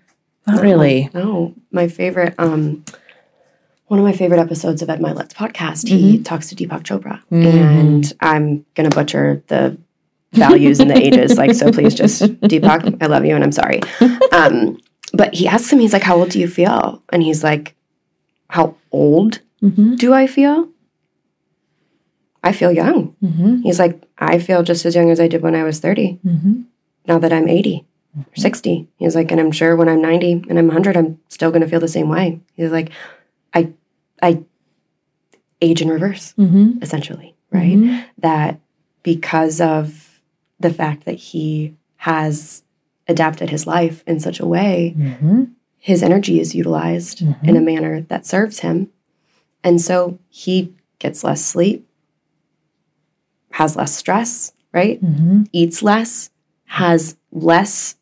Not 0.47 0.57
no, 0.57 0.63
really. 0.63 1.11
No. 1.15 1.55
My 1.71 1.89
favorite, 1.89 2.35
um, 2.39 2.85
one 3.91 3.99
of 3.99 4.05
my 4.05 4.13
favorite 4.13 4.39
episodes 4.39 4.83
of 4.83 4.89
Ed 4.89 5.01
Mylett's 5.01 5.35
podcast, 5.35 5.87
mm-hmm. 5.87 5.97
he 5.97 6.23
talks 6.23 6.49
to 6.49 6.55
Deepak 6.55 6.85
Chopra. 6.85 7.21
Mm-hmm. 7.33 7.59
And 7.59 8.13
I'm 8.21 8.65
going 8.77 8.89
to 8.89 8.95
butcher 8.95 9.43
the 9.49 9.77
values 10.31 10.79
and 10.79 10.89
the 10.89 10.97
ages. 10.97 11.37
Like, 11.37 11.55
so 11.55 11.73
please 11.73 11.93
just, 11.93 12.23
Deepak, 12.23 13.03
I 13.03 13.07
love 13.07 13.25
you 13.25 13.35
and 13.35 13.43
I'm 13.43 13.51
sorry. 13.51 13.81
Um, 14.31 14.79
but 15.13 15.35
he 15.35 15.49
asks 15.49 15.73
him, 15.73 15.81
he's 15.81 15.93
like, 15.93 16.05
How 16.05 16.17
old 16.17 16.31
do 16.31 16.39
you 16.39 16.47
feel? 16.47 17.03
And 17.13 17.21
he's 17.21 17.43
like, 17.43 17.75
How 18.51 18.77
old 18.93 19.41
mm-hmm. 19.61 19.97
do 19.97 20.15
I 20.15 20.29
feel? 20.29 20.69
I 22.45 22.53
feel 22.53 22.71
young. 22.71 23.17
Mm-hmm. 23.21 23.63
He's 23.63 23.81
like, 23.81 24.01
I 24.19 24.39
feel 24.39 24.63
just 24.63 24.87
as 24.87 24.95
young 24.95 25.11
as 25.11 25.19
I 25.19 25.27
did 25.27 25.43
when 25.43 25.57
I 25.57 25.65
was 25.65 25.81
30, 25.81 26.21
mm-hmm. 26.25 26.63
now 27.09 27.19
that 27.19 27.33
I'm 27.33 27.49
80 27.49 27.85
or 28.17 28.37
60. 28.37 28.89
He's 28.99 29.17
like, 29.17 29.33
and 29.33 29.41
I'm 29.41 29.51
sure 29.51 29.75
when 29.75 29.89
I'm 29.89 30.01
90 30.01 30.45
and 30.49 30.61
I'm 30.61 30.69
100, 30.69 30.97
I'm 30.97 31.19
still 31.29 31.51
going 31.51 31.63
to 31.63 31.69
feel 31.69 31.81
the 31.81 31.89
same 31.89 32.09
way. 32.09 32.39
He's 32.55 32.71
like, 32.71 32.93
I 34.23 34.43
age 35.61 35.83
in 35.83 35.89
reverse, 35.89 36.35
Mm-hmm. 36.39 36.79
essentially, 36.83 37.35
right? 37.51 38.07
That 38.19 38.61
because 39.03 39.61
of 39.61 40.21
the 40.59 40.71
fact 40.73 41.05
that 41.05 41.17
he 41.17 41.75
has 41.97 42.63
adapted 43.09 43.51
his 43.51 43.67
life 43.67 44.03
in 44.07 44.21
such 44.21 44.41
a 44.41 44.47
way, 44.47 44.95
Mm-hmm. 44.99 45.45
his 45.79 46.03
energy 46.03 46.41
is 46.41 46.55
utilized 46.55 47.23
in 47.43 47.57
a 47.57 47.61
manner 47.61 48.03
that 48.03 48.27
serves 48.27 48.61
him. 48.61 48.91
And 49.65 49.81
so 49.81 50.19
he 50.29 50.75
gets 50.99 51.25
less 51.25 51.45
sleep, 51.45 51.87
has 53.53 53.77
less 53.77 53.95
stress, 53.95 54.53
right? 54.73 55.03
Mm-hmm. 55.05 55.43
Eats 55.53 55.83
less, 55.83 56.31
has 56.67 57.17
less 57.33 57.97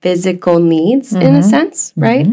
physical 0.00 0.58
needs 0.60 1.12
in 1.14 1.34
a 1.34 1.38
Mhm. 1.40 1.50
sense, 1.50 1.92
right? 1.96 2.26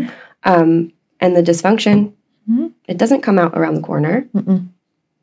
Um, 0.43 0.91
and 1.19 1.35
the 1.35 1.41
dysfunction, 1.41 2.13
Mhm. 2.49 2.71
it 2.87 2.97
doesn't 2.97 3.21
come 3.21 3.39
out 3.39 3.57
around 3.57 3.75
the 3.75 3.81
corner. 3.81 4.27
Mm-mm. 4.35 4.67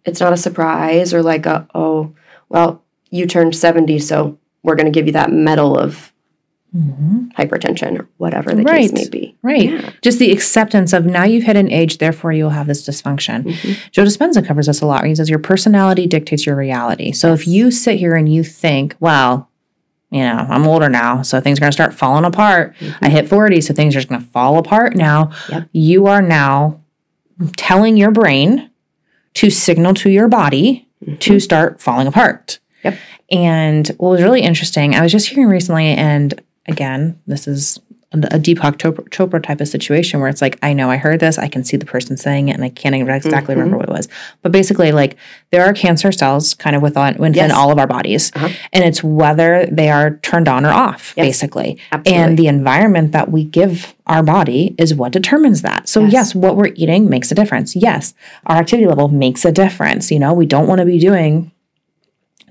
It's 0.04 0.20
not 0.20 0.32
a 0.32 0.36
surprise 0.38 1.12
or 1.12 1.22
like 1.22 1.44
a, 1.46 1.66
oh, 1.74 2.12
well, 2.48 2.82
you 3.10 3.26
turned 3.26 3.54
70, 3.54 3.98
so 3.98 4.38
we're 4.62 4.74
going 4.76 4.86
to 4.90 4.96
give 4.98 5.06
you 5.06 5.12
that 5.12 5.30
medal 5.32 5.76
of 5.78 6.12
Mhm. 6.76 7.32
hypertension 7.36 7.98
or 7.98 8.08
whatever 8.18 8.54
the 8.54 8.62
Right. 8.62 8.82
case 8.82 8.92
may 8.92 9.08
be. 9.08 9.34
Right. 9.42 9.70
Yeah. 9.70 9.90
Just 10.02 10.18
the 10.20 10.30
acceptance 10.30 10.92
of 10.92 11.04
now 11.04 11.24
you've 11.24 11.42
hit 11.44 11.56
an 11.56 11.70
age, 11.70 11.98
therefore 11.98 12.32
you'll 12.32 12.50
have 12.50 12.68
this 12.68 12.86
dysfunction. 12.88 13.42
Mhm. 13.44 13.76
Joe 13.90 14.04
Dispenza 14.04 14.44
covers 14.46 14.66
this 14.66 14.80
a 14.80 14.86
lot. 14.86 15.04
He 15.04 15.14
says 15.14 15.28
your 15.28 15.40
personality 15.40 16.06
dictates 16.06 16.46
your 16.46 16.54
reality. 16.56 17.10
So 17.12 17.32
if 17.32 17.48
you 17.48 17.70
sit 17.72 17.98
here 17.98 18.14
and 18.14 18.28
you 18.32 18.44
think, 18.44 18.94
well, 19.00 19.48
you 20.12 20.20
know, 20.22 20.46
I'm 20.48 20.66
older 20.66 20.88
now, 20.88 21.22
so 21.22 21.40
things 21.40 21.58
are 21.58 21.62
going 21.62 21.70
to 21.72 21.76
start 21.76 21.92
falling 21.94 22.24
apart. 22.24 22.74
I 23.02 23.08
hit 23.10 23.28
40, 23.28 23.60
so 23.60 23.74
things 23.74 23.94
are 23.94 23.98
just 23.98 24.08
going 24.08 24.20
to 24.20 24.26
fall 24.28 24.56
apart 24.58 24.96
now. 24.96 25.30
Yep. 25.50 25.68
You 25.72 26.06
are 26.06 26.22
now 26.22 26.79
telling 27.56 27.96
your 27.96 28.10
brain 28.10 28.70
to 29.34 29.50
signal 29.50 29.94
to 29.94 30.10
your 30.10 30.28
body 30.28 30.88
to 31.04 31.06
mm-hmm. 31.06 31.38
start 31.38 31.80
falling 31.80 32.06
apart. 32.06 32.58
Yep. 32.84 32.98
And 33.30 33.88
what 33.98 34.10
was 34.10 34.22
really 34.22 34.42
interesting, 34.42 34.94
I 34.94 35.02
was 35.02 35.12
just 35.12 35.28
hearing 35.28 35.48
recently, 35.48 35.88
and 35.88 36.40
again, 36.66 37.20
this 37.26 37.46
is 37.46 37.78
a 38.12 38.16
Deepak 38.38 38.76
Chopra, 39.10 39.40
type 39.42 39.60
of 39.60 39.68
situation 39.68 40.18
where 40.18 40.28
it's 40.28 40.42
like, 40.42 40.58
I 40.62 40.72
know 40.72 40.90
I 40.90 40.96
heard 40.96 41.20
this, 41.20 41.38
I 41.38 41.46
can 41.46 41.62
see 41.62 41.76
the 41.76 41.86
person 41.86 42.16
saying 42.16 42.48
it, 42.48 42.54
and 42.54 42.64
I 42.64 42.68
can't 42.68 42.94
even 42.96 43.08
exactly 43.08 43.54
remember 43.54 43.76
what 43.76 43.88
it 43.88 43.92
was. 43.92 44.08
But 44.42 44.50
basically, 44.50 44.90
like 44.90 45.16
there 45.52 45.64
are 45.64 45.72
cancer 45.72 46.10
cells 46.10 46.54
kind 46.54 46.74
of 46.74 46.82
within, 46.82 47.14
within 47.18 47.34
Yes. 47.34 47.52
all 47.52 47.70
of 47.70 47.78
our 47.78 47.86
bodies, 47.86 48.32
Uh-huh. 48.34 48.48
and 48.72 48.82
it's 48.84 49.04
whether 49.04 49.66
they 49.70 49.90
are 49.90 50.16
turned 50.22 50.48
on 50.48 50.66
or 50.66 50.70
off, 50.70 51.14
Yes. 51.16 51.26
basically. 51.26 51.78
Absolutely. 51.92 52.22
And 52.24 52.36
the 52.38 52.48
environment 52.48 53.12
that 53.12 53.30
we 53.30 53.44
give 53.44 53.94
our 54.08 54.24
body 54.24 54.74
is 54.76 54.92
what 54.92 55.12
determines 55.12 55.62
that. 55.62 55.88
So, 55.88 56.00
Yes. 56.00 56.12
yes, 56.12 56.34
what 56.34 56.56
we're 56.56 56.72
eating 56.74 57.08
makes 57.08 57.30
a 57.30 57.34
difference. 57.36 57.76
Yes, 57.76 58.14
our 58.46 58.56
activity 58.56 58.88
level 58.88 59.06
makes 59.06 59.44
a 59.44 59.52
difference. 59.52 60.10
You 60.10 60.18
know, 60.18 60.32
we 60.32 60.46
don't 60.46 60.66
want 60.66 60.80
to 60.80 60.84
be 60.84 60.98
doing 60.98 61.52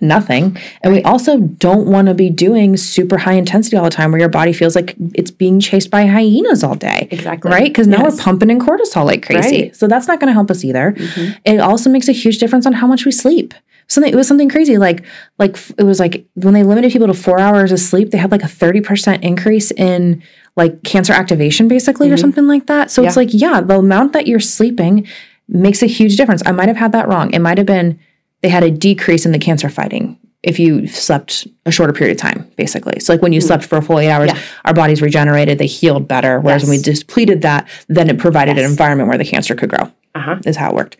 nothing. 0.02 0.58
And 0.82 0.94
we 0.94 1.02
also 1.04 1.38
don't 1.40 1.88
want 1.88 2.08
to 2.08 2.14
be 2.14 2.30
doing 2.30 2.78
super 2.78 3.18
high 3.18 3.34
intensity 3.34 3.78
all 3.78 3.84
the 3.84 3.90
time 3.90 4.12
where 4.12 4.20
your 4.20 4.30
body 4.30 4.54
feels 4.54 4.76
like 4.76 4.96
it's 5.14 5.32
being 5.32 5.60
chased 5.60 5.90
by 5.92 6.06
hyenas 6.06 6.64
all 6.64 6.76
day. 6.76 7.08
Exactly. 7.12 7.52
Right? 7.52 7.66
Because 7.66 7.88
now 7.88 8.04
Yes. 8.04 8.18
we're 8.18 8.24
pumping 8.24 8.50
in 8.50 8.60
cortisol 8.60 9.06
like 9.06 9.26
crazy. 9.26 9.62
Right. 9.64 9.76
So 9.76 9.88
that's 9.88 10.08
not 10.08 10.20
going 10.20 10.28
to 10.30 10.34
help 10.34 10.50
us 10.52 10.64
either. 10.64 10.94
Mhm. 10.98 11.36
It 11.46 11.60
also 11.60 11.90
makes 11.90 12.08
a 12.08 12.12
huge 12.14 12.38
difference 12.40 12.66
on 12.66 12.74
how 12.74 12.88
much 12.88 13.06
we 13.06 13.12
sleep. 13.12 13.54
Something 13.88 14.14
it 14.14 14.16
was 14.16 14.28
something 14.28 14.50
crazy. 14.50 14.78
Like 14.78 15.04
like 15.40 15.58
it 15.78 15.84
was 15.84 16.00
like 16.00 16.24
when 16.36 16.54
they 16.54 16.64
limited 16.64 16.92
people 16.92 17.08
to 17.08 17.14
four 17.14 17.40
hours 17.40 17.72
of 17.72 17.80
sleep, 17.80 18.12
they 18.12 18.20
had 18.20 18.32
like 18.32 18.44
a 18.44 18.48
30% 18.48 19.24
increase 19.24 19.72
in 19.72 20.22
like 20.56 20.84
cancer 20.84 21.14
activation, 21.14 21.68
basically, 21.68 22.12
or 22.12 22.16
Mhm. 22.16 22.20
something 22.22 22.48
like 22.48 22.68
that. 22.68 22.92
So 22.92 23.04
it's 23.04 23.16
like, 23.16 23.30
yeah, 23.32 23.62
the 23.62 23.78
amount 23.80 24.14
that 24.14 24.28
you're 24.28 24.40
sleeping 24.40 25.08
makes 25.48 25.82
a 25.82 25.88
huge 25.88 26.18
difference. 26.18 26.44
I 26.46 26.52
might 26.52 26.68
have 26.68 26.78
had 26.78 26.92
that 26.92 27.08
wrong. 27.08 27.32
It 27.34 27.40
might 27.40 27.58
have 27.58 27.66
been 27.66 27.98
they 28.42 28.50
had 28.50 28.64
a 28.64 28.72
decrease 28.72 29.26
in 29.26 29.32
the 29.32 29.40
cancer 29.40 29.70
fighting 29.70 30.18
if 30.42 30.58
you 30.58 30.88
slept 30.88 31.46
a 31.66 31.72
shorter 31.72 31.92
period 31.92 32.16
of 32.16 32.22
time, 32.22 32.50
basically. 32.56 33.00
So 33.02 33.12
like 33.12 33.22
when 33.22 33.34
you 33.34 33.42
slept 33.42 33.66
for 33.66 33.78
a 33.78 33.82
full 33.82 34.00
eight 34.00 34.10
hours. 34.10 34.32
Yeah. 34.34 34.40
our 34.64 34.74
bodies 34.74 35.02
regenerated, 35.02 35.58
they 35.58 35.66
healed 35.68 36.08
better. 36.08 36.40
Whereas 36.40 36.64
when 36.64 36.72
we 36.72 36.82
depleted 36.82 37.42
that, 37.42 37.68
then 37.90 38.10
it 38.10 38.18
provided 38.18 38.58
an 38.58 38.64
environment 38.64 39.10
where 39.10 39.18
the 39.18 39.26
cancer 39.26 39.54
could 39.54 39.70
grow 39.70 39.92
Uh-huh. 40.16 40.38
is 40.46 40.56
how 40.56 40.70
it 40.70 40.76
worked. 40.76 40.96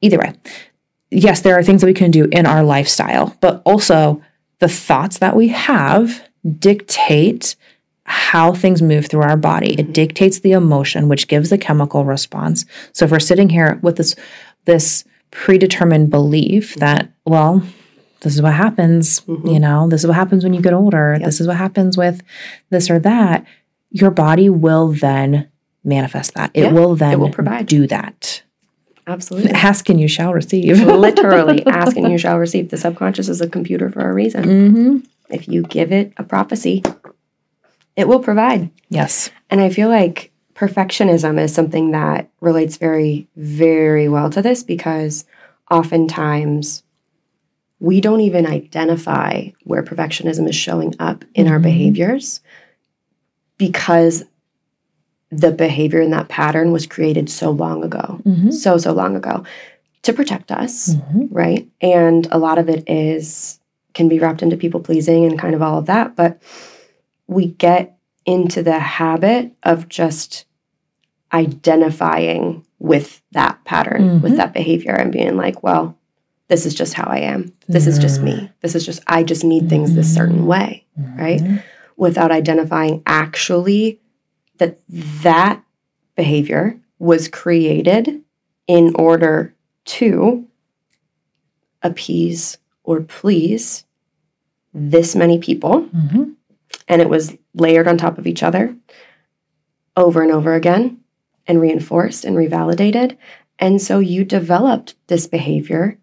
Either 0.00 0.18
way, 0.18 0.32
yes, 1.10 1.40
there 1.42 1.56
are 1.56 1.62
things 1.62 1.82
that 1.82 1.86
we 1.86 1.94
can 1.94 2.10
do 2.10 2.24
in 2.32 2.46
our 2.46 2.64
lifestyle, 2.64 3.36
but 3.40 3.62
also 3.64 4.20
the 4.58 4.68
thoughts 4.68 5.18
that 5.18 5.36
we 5.36 5.48
have 5.48 6.24
dictate 6.58 7.54
how 8.06 8.52
things 8.52 8.82
move 8.82 9.06
through 9.06 9.22
our 9.22 9.36
body. 9.36 9.74
It 9.78 9.92
dictates 9.92 10.40
the 10.40 10.52
emotion, 10.52 11.08
which 11.08 11.28
gives 11.28 11.48
the 11.50 11.56
chemical 11.58 12.04
response. 12.04 12.66
So 12.92 13.04
if 13.04 13.10
we're 13.10 13.20
sitting 13.20 13.48
here 13.50 13.78
with 13.82 13.96
this 13.96 14.14
this 14.66 15.04
predetermined 15.34 16.10
belief 16.10 16.74
that, 16.76 17.10
well, 17.26 17.62
this 18.20 18.34
is 18.34 18.40
what 18.40 18.54
happens, 18.54 19.20
you 19.26 19.58
know, 19.58 19.88
this 19.88 20.02
is 20.02 20.06
what 20.06 20.14
happens 20.16 20.44
when 20.44 20.54
you 20.54 20.62
get 20.62 20.72
older, 20.72 21.18
this 21.22 21.40
is 21.40 21.46
what 21.46 21.56
happens 21.56 21.96
with 21.98 22.22
this 22.70 22.88
or 22.88 22.98
that, 23.00 23.44
your 23.90 24.10
body 24.10 24.48
will 24.48 24.92
then 24.92 25.48
manifest 25.82 26.34
that. 26.34 26.50
It 26.54 26.62
Yeah, 26.62 26.72
will 26.72 26.94
then 26.96 27.18
will 27.20 27.30
provide. 27.30 27.66
do 27.66 27.86
that. 27.88 28.42
Absolutely. 29.06 29.50
Ask 29.54 29.88
and 29.90 30.00
you 30.00 30.08
shall 30.08 30.32
receive. 30.32 30.80
Literally, 30.80 31.66
ask 31.66 31.94
and 31.96 32.10
you 32.10 32.16
shall 32.16 32.38
receive. 32.38 32.70
The 32.70 32.78
subconscious 32.78 33.28
is 33.28 33.42
a 33.42 33.48
computer 33.48 33.90
for 33.90 34.08
a 34.08 34.14
reason. 34.14 34.44
hmm 34.44 34.98
If 35.28 35.46
you 35.48 35.62
give 35.62 35.92
it 35.92 36.14
a 36.16 36.22
prophecy, 36.24 36.82
it 37.96 38.08
will 38.08 38.20
provide. 38.20 38.70
Yes. 38.88 39.30
And 39.50 39.60
I 39.60 39.68
feel 39.68 39.88
like 39.90 40.32
perfectionism 40.54 41.40
is 41.40 41.52
something 41.54 41.90
that 41.90 42.28
relates 42.40 42.76
very, 42.76 43.26
very 43.36 44.08
well 44.08 44.30
to 44.30 44.40
this 44.42 44.62
because 44.62 45.24
oftentimes 45.70 46.82
we 47.80 48.00
don't 48.00 48.20
even 48.20 48.46
identify 48.46 49.48
where 49.64 49.82
perfectionism 49.82 50.48
is 50.48 50.54
showing 50.54 50.94
up 50.98 51.24
in 51.34 51.48
our 51.48 51.58
Mhm. 51.58 51.62
behaviors 51.62 52.40
because 53.58 54.24
the 55.30 55.50
behavior 55.50 56.00
in 56.00 56.10
that 56.10 56.28
pattern 56.28 56.70
was 56.70 56.86
created 56.86 57.28
so 57.28 57.50
long 57.50 57.82
ago, 57.82 58.20
Mm-hmm. 58.24 58.50
so, 58.52 58.78
so 58.78 58.92
long 58.92 59.16
ago 59.16 59.42
to 60.02 60.12
protect 60.12 60.52
us 60.52 60.94
Mm-hmm. 60.94 61.34
right? 61.34 61.68
And 61.80 62.28
a 62.30 62.38
lot 62.38 62.58
of 62.58 62.68
it 62.68 62.84
is 62.88 63.58
can 63.94 64.08
be 64.08 64.18
wrapped 64.18 64.42
into 64.42 64.56
people 64.56 64.80
pleasing 64.80 65.24
and 65.24 65.38
kind 65.38 65.54
of 65.54 65.62
all 65.62 65.78
of 65.78 65.86
that, 65.86 66.14
but 66.16 66.40
we 67.26 67.46
get 67.46 67.96
into 68.26 68.62
the 68.62 68.78
habit 68.78 69.52
of 69.62 69.88
just 69.88 70.46
identifying 71.32 72.64
with 72.78 73.22
that 73.32 73.62
pattern, 73.64 74.20
with 74.22 74.32
Mhm. 74.32 74.36
that 74.36 74.52
behavior 74.54 74.92
and 74.92 75.12
being 75.12 75.36
like, 75.36 75.62
well, 75.62 75.98
this 76.48 76.66
is 76.66 76.74
just 76.74 76.94
how 76.94 77.04
I 77.04 77.18
am. 77.18 77.52
This 77.68 77.86
is 77.86 77.98
just 77.98 78.20
me. 78.22 78.50
This 78.60 78.74
is 78.74 78.84
just 78.84 79.02
I 79.06 79.22
just 79.22 79.44
need 79.44 79.68
things 79.68 79.94
this 79.94 80.12
certain 80.12 80.46
way, 80.46 80.84
right? 81.18 81.42
Without 81.96 82.30
identifying 82.30 83.02
actually 83.06 84.00
that 84.58 84.78
that 85.22 85.62
behavior 86.16 86.78
was 86.98 87.28
created 87.28 88.22
in 88.66 88.94
order 88.96 89.54
to 89.86 90.46
appease 91.82 92.58
or 92.82 93.00
please 93.00 93.84
this 94.72 95.14
many 95.14 95.38
people 95.38 95.82
Mm-hmm. 95.94 96.24
and 96.88 97.02
it 97.02 97.08
was 97.08 97.36
layered 97.54 97.86
on 97.88 97.96
top 97.96 98.18
of 98.18 98.26
each 98.26 98.42
other 98.42 98.74
over 99.96 100.22
and 100.22 100.32
over 100.32 100.54
again 100.54 100.98
and 101.46 101.60
reinforced 101.60 102.24
and 102.24 102.36
revalidated 102.36 103.16
and 103.58 103.80
so 103.80 103.98
you 104.00 104.24
developed 104.24 104.94
this 105.06 105.26
behavior 105.26 105.98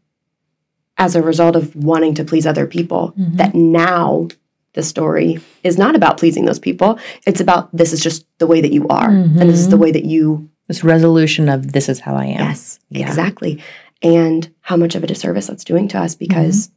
as 0.97 1.15
a 1.15 1.21
result 1.21 1.55
of 1.55 1.75
wanting 1.75 2.13
to 2.13 2.23
please 2.23 2.45
other 2.45 2.67
people 2.67 3.13
Mhm. 3.17 3.37
that 3.37 3.55
now 3.55 4.27
the 4.73 4.83
story 4.83 5.39
is 5.63 5.77
not 5.77 5.95
about 5.95 6.17
pleasing 6.17 6.45
those 6.45 6.59
people 6.59 6.97
it's 7.27 7.41
about 7.41 7.75
this 7.75 7.91
is 7.91 7.99
just 8.01 8.25
the 8.37 8.47
way 8.47 8.61
that 8.61 8.71
you 8.71 8.87
are 8.87 9.09
and 9.09 9.39
this 9.41 9.59
is 9.59 9.69
the 9.69 9.75
Mhm. 9.77 9.81
way 9.81 9.91
that 9.91 10.05
you 10.05 10.47
This 10.67 10.83
resolution 10.85 11.49
of 11.49 11.73
this 11.73 11.89
is 11.89 11.99
how 11.99 12.15
I 12.15 12.27
am. 12.27 12.39
Yes, 12.47 12.79
Yeah. 12.89 13.07
exactly. 13.07 13.59
And 14.01 14.47
how 14.61 14.77
much 14.77 14.95
of 14.95 15.03
a 15.03 15.07
disservice 15.07 15.47
that's 15.47 15.65
doing 15.65 15.89
to 15.89 15.99
us 15.99 16.15
because 16.15 16.69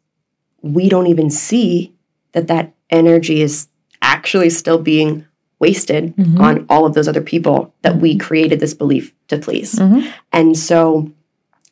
Mm-hmm. 0.64 0.72
we 0.72 0.88
don't 0.88 1.06
even 1.06 1.30
see 1.30 1.92
that 2.32 2.48
that 2.48 2.74
energy 2.90 3.40
is 3.40 3.68
actually 4.04 4.50
still 4.50 4.78
being 4.78 5.24
wasted 5.58 6.14
Mhm. 6.16 6.38
on 6.38 6.66
all 6.68 6.84
of 6.84 6.94
those 6.94 7.08
other 7.08 7.22
people 7.22 7.72
that 7.82 7.96
we 8.00 8.16
created 8.16 8.60
this 8.60 8.74
belief 8.74 9.14
to 9.28 9.38
please. 9.38 9.74
Mhm. 9.76 10.06
And 10.32 10.56
so 10.56 11.10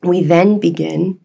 we 0.03 0.23
then 0.23 0.59
begin 0.59 1.19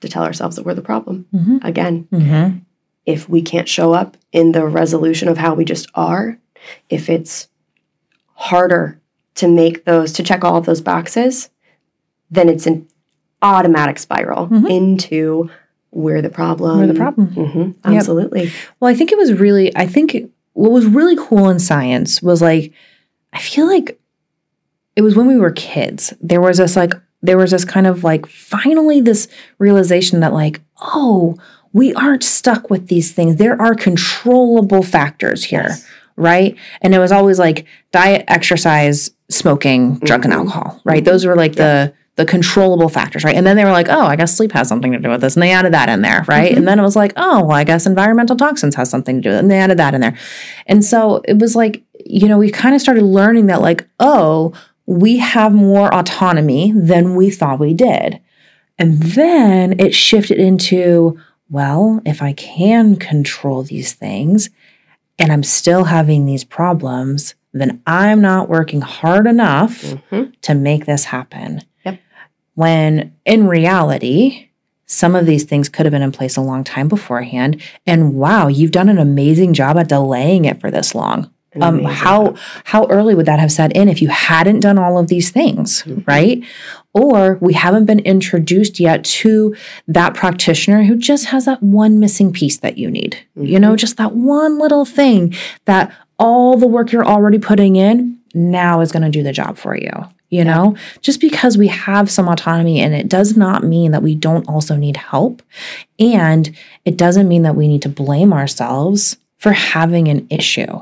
to 0.00 0.08
tell 0.08 0.22
ourselves 0.22 0.56
that 0.56 0.64
we're 0.64 0.74
the 0.74 0.80
problem. 0.82 1.26
Mhm. 1.34 1.64
Again, 1.64 2.06
Mhm. 2.12 2.60
if 3.04 3.28
we 3.28 3.42
can't 3.42 3.68
show 3.68 3.92
up 3.92 4.16
in 4.32 4.52
the 4.52 4.64
resolution 4.66 5.28
of 5.28 5.38
how 5.38 5.54
we 5.54 5.64
just 5.64 5.88
are, 5.94 6.38
if 6.88 7.10
it's 7.10 7.48
harder 8.34 9.00
to 9.36 9.48
make 9.48 9.84
those, 9.84 10.12
to 10.12 10.22
check 10.22 10.44
all 10.44 10.56
of 10.56 10.66
those 10.66 10.80
boxes, 10.80 11.50
then 12.30 12.48
it's 12.48 12.66
an 12.66 12.86
automatic 13.42 13.98
spiral 13.98 14.46
Mhm. 14.48 14.70
into 14.70 15.50
we're 15.92 16.22
the 16.22 16.30
problem. 16.30 16.78
We're 16.80 16.86
the 16.86 16.94
problem. 16.94 17.28
Mhm, 17.34 17.74
absolutely. 17.84 18.50
Well, 18.80 18.90
I 18.90 18.94
think 18.94 19.12
it 19.12 19.18
was 19.18 19.32
really, 19.34 19.74
I 19.76 19.86
think 19.86 20.30
what 20.54 20.72
was 20.72 20.86
really 20.86 21.16
cool 21.16 21.48
in 21.50 21.58
science 21.58 22.22
was 22.22 22.42
like, 22.42 22.72
I 23.32 23.38
feel 23.38 23.66
like 23.66 23.98
it 24.96 25.02
was 25.02 25.14
when 25.16 25.26
we 25.26 25.36
were 25.38 25.50
kids. 25.52 26.12
There 26.20 26.40
was 26.40 26.58
this 26.58 26.76
like 26.76 26.92
there 27.24 27.38
was 27.38 27.52
this 27.52 27.64
kind 27.64 27.86
of 27.86 28.02
like 28.02 28.26
finally 28.26 29.00
this 29.00 29.28
realization 29.58 30.20
that 30.20 30.32
like, 30.32 30.60
oh, 30.80 31.36
we 31.72 31.94
aren't 31.94 32.24
stuck 32.24 32.68
with 32.68 32.88
these 32.88 33.12
things. 33.12 33.36
There 33.36 33.60
are 33.62 33.74
controllable 33.74 34.82
factors 34.82 35.44
here, 35.44 35.66
Yes. 35.68 35.86
right? 36.16 36.56
And 36.82 36.94
it 36.94 36.98
was 36.98 37.12
always 37.12 37.38
like 37.38 37.64
diet, 37.92 38.24
exercise, 38.28 39.12
smoking, 39.30 39.98
drug 40.00 40.24
and 40.24 40.34
Mhm. 40.34 40.38
alcohol, 40.38 40.80
right? 40.84 41.04
Those 41.04 41.24
were 41.24 41.36
like 41.36 41.54
the 41.54 41.92
the 42.16 42.26
controllable 42.26 42.90
factors, 42.90 43.24
right? 43.24 43.34
And 43.34 43.46
then 43.46 43.56
they 43.56 43.64
were 43.64 43.70
like, 43.70 43.88
oh, 43.88 44.02
I 44.04 44.16
guess 44.16 44.36
sleep 44.36 44.52
has 44.52 44.68
something 44.68 44.92
to 44.92 44.98
do 44.98 45.08
with 45.08 45.22
this. 45.22 45.34
And 45.34 45.42
they 45.42 45.50
added 45.52 45.72
that 45.72 45.88
in 45.88 46.02
there, 46.02 46.24
right? 46.28 46.52
Mhm. 46.52 46.58
And 46.58 46.68
then 46.68 46.78
it 46.78 46.82
was 46.82 46.94
like, 46.96 47.12
oh, 47.16 47.40
well, 47.44 47.56
I 47.56 47.64
guess 47.64 47.86
environmental 47.86 48.36
toxins 48.36 48.74
has 48.74 48.90
something 48.90 49.16
to 49.16 49.22
do 49.22 49.28
with 49.30 49.36
it. 49.36 49.40
And 49.40 49.50
they 49.50 49.58
added 49.58 49.78
that 49.78 49.94
in 49.94 50.02
there. 50.02 50.14
And 50.66 50.84
so 50.84 51.22
it 51.26 51.38
was 51.38 51.56
like, 51.56 51.82
you 52.04 52.28
know, 52.28 52.36
we 52.36 52.50
kind 52.50 52.74
of 52.74 52.82
started 52.82 53.02
learning 53.04 53.46
that, 53.46 53.62
like, 53.62 53.88
oh, 53.98 54.52
we 54.84 55.18
have 55.18 55.52
more 55.54 55.92
autonomy 55.94 56.72
than 56.76 57.14
we 57.16 57.30
thought 57.30 57.58
we 57.58 57.72
did. 57.72 58.20
And 58.78 59.00
then 59.02 59.78
it 59.80 59.94
shifted 59.94 60.38
into, 60.38 61.18
well, 61.48 62.00
if 62.04 62.20
I 62.20 62.32
can 62.34 62.96
control 62.96 63.62
these 63.62 63.92
things 63.94 64.50
and 65.18 65.32
I'm 65.32 65.42
still 65.44 65.84
having 65.84 66.26
these 66.26 66.44
problems, 66.44 67.34
then 67.54 67.80
I'm 67.86 68.20
not 68.20 68.48
working 68.48 68.80
hard 68.80 69.26
enough 69.26 69.82
Mhm. 70.10 70.32
to 70.42 70.54
make 70.54 70.84
this 70.86 71.04
happen. 71.04 71.62
When 72.54 73.14
in 73.24 73.46
reality, 73.48 74.48
some 74.86 75.14
of 75.14 75.24
these 75.26 75.44
things 75.44 75.68
could 75.68 75.86
have 75.86 75.90
been 75.92 76.02
in 76.02 76.12
place 76.12 76.36
a 76.36 76.42
long 76.42 76.64
time 76.64 76.88
beforehand. 76.88 77.62
And 77.86 78.14
wow, 78.14 78.48
you've 78.48 78.72
done 78.72 78.88
an 78.90 78.98
amazing 78.98 79.54
job 79.54 79.78
at 79.78 79.88
delaying 79.88 80.44
it 80.44 80.60
for 80.60 80.70
this 80.70 80.94
long. 80.94 81.30
Um, 81.60 81.84
how 81.84 82.34
how 82.64 82.86
early 82.86 83.14
would 83.14 83.26
that 83.26 83.38
have 83.38 83.52
set 83.52 83.76
in 83.76 83.86
if 83.90 84.00
you 84.00 84.08
hadn't 84.08 84.60
done 84.60 84.78
all 84.78 84.98
of 84.98 85.08
these 85.08 85.28
things, 85.30 85.82
Mhm. 85.86 86.06
right? 86.06 86.42
Or 86.94 87.36
we 87.42 87.52
haven't 87.52 87.84
been 87.84 87.98
introduced 88.00 88.80
yet 88.80 89.04
to 89.04 89.54
that 89.86 90.14
practitioner 90.14 90.84
who 90.84 90.96
just 90.96 91.26
has 91.26 91.44
that 91.44 91.62
one 91.62 91.98
missing 91.98 92.32
piece 92.32 92.56
that 92.58 92.78
you 92.78 92.90
need. 92.90 93.18
You 93.38 93.60
know, 93.60 93.76
just 93.76 93.98
that 93.98 94.14
one 94.14 94.58
little 94.58 94.86
thing 94.86 95.34
that 95.66 95.92
all 96.18 96.56
the 96.56 96.66
work 96.66 96.90
you're 96.90 97.04
already 97.04 97.38
putting 97.38 97.76
in 97.76 98.16
now 98.34 98.80
is 98.80 98.90
going 98.90 99.02
to 99.02 99.10
do 99.10 99.22
the 99.22 99.32
job 99.32 99.58
for 99.58 99.76
you. 99.76 99.90
You 100.32 100.38
Yeah. 100.38 100.54
know, 100.54 100.76
just 101.02 101.20
because 101.20 101.58
we 101.58 101.68
have 101.68 102.10
some 102.10 102.26
autonomy 102.26 102.80
and 102.80 102.94
it 102.94 103.06
does 103.06 103.36
not 103.36 103.64
mean 103.64 103.90
that 103.92 104.02
we 104.02 104.14
don't 104.14 104.48
also 104.48 104.76
need 104.76 104.96
help. 104.96 105.42
And 105.98 106.50
it 106.86 106.96
doesn't 106.96 107.28
mean 107.28 107.42
that 107.42 107.54
we 107.54 107.68
need 107.68 107.82
to 107.82 107.90
blame 107.90 108.32
ourselves 108.32 109.18
for 109.36 109.52
having 109.52 110.08
an 110.08 110.26
issue. 110.30 110.80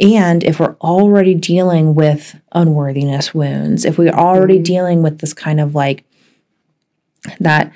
And 0.00 0.44
if 0.44 0.60
we're 0.60 0.76
already 0.80 1.34
dealing 1.34 1.96
with 1.96 2.36
unworthiness 2.52 3.34
wounds, 3.34 3.84
if 3.84 3.98
we're 3.98 4.12
already 4.12 4.60
Mhm. 4.60 4.64
dealing 4.64 5.02
with 5.02 5.18
this 5.18 5.34
kind 5.34 5.58
of 5.60 5.74
like 5.74 6.04
that 7.40 7.72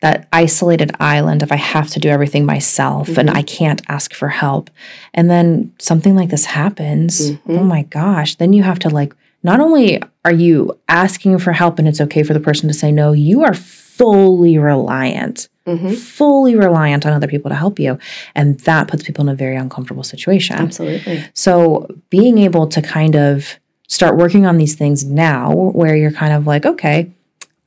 that 0.00 0.26
isolated 0.32 0.90
island 0.98 1.42
if 1.44 1.52
I 1.52 1.56
have 1.56 1.88
to 1.90 2.00
do 2.00 2.08
everything 2.08 2.44
myself 2.44 3.16
and 3.18 3.28
Mhm. 3.28 3.36
I 3.36 3.42
can't 3.42 3.82
ask 3.88 4.12
for 4.14 4.28
help. 4.28 4.68
And 5.14 5.30
then 5.30 5.70
something 5.78 6.16
like 6.16 6.28
this 6.30 6.44
happens. 6.44 7.30
Mhm. 7.30 7.38
Oh 7.60 7.62
my 7.64 7.82
gosh, 7.82 8.34
then 8.34 8.52
you 8.52 8.64
have 8.64 8.80
to 8.80 8.88
like 8.90 9.14
not 9.44 9.60
only 9.60 10.00
are 10.24 10.32
you 10.32 10.78
asking 10.88 11.38
for 11.38 11.52
help 11.52 11.78
and 11.78 11.88
it's 11.88 12.00
okay 12.00 12.22
for 12.22 12.32
the 12.34 12.40
person 12.40 12.68
to 12.68 12.74
say 12.74 12.92
no, 12.92 13.12
you 13.12 13.42
are 13.44 13.54
fully 13.54 14.58
reliant 14.58 15.48
Mhm. 15.66 15.94
fully 15.96 16.56
reliant 16.56 17.06
on 17.06 17.12
other 17.12 17.28
people 17.28 17.48
to 17.48 17.54
help 17.54 17.78
you. 17.78 17.96
And 18.34 18.58
that 18.60 18.88
puts 18.88 19.04
people 19.04 19.22
in 19.22 19.28
a 19.28 19.34
very 19.36 19.54
uncomfortable 19.54 20.02
situation. 20.02 20.56
Absolutely. 20.56 21.22
So 21.34 21.86
being 22.10 22.38
able 22.38 22.66
to 22.66 22.82
kind 22.82 23.14
of 23.14 23.60
start 23.86 24.16
working 24.16 24.44
on 24.44 24.56
these 24.58 24.74
things 24.74 25.04
now, 25.04 25.52
where 25.54 25.94
you're 25.94 26.10
kind 26.10 26.32
of 26.32 26.48
like, 26.48 26.66
okay, 26.66 27.10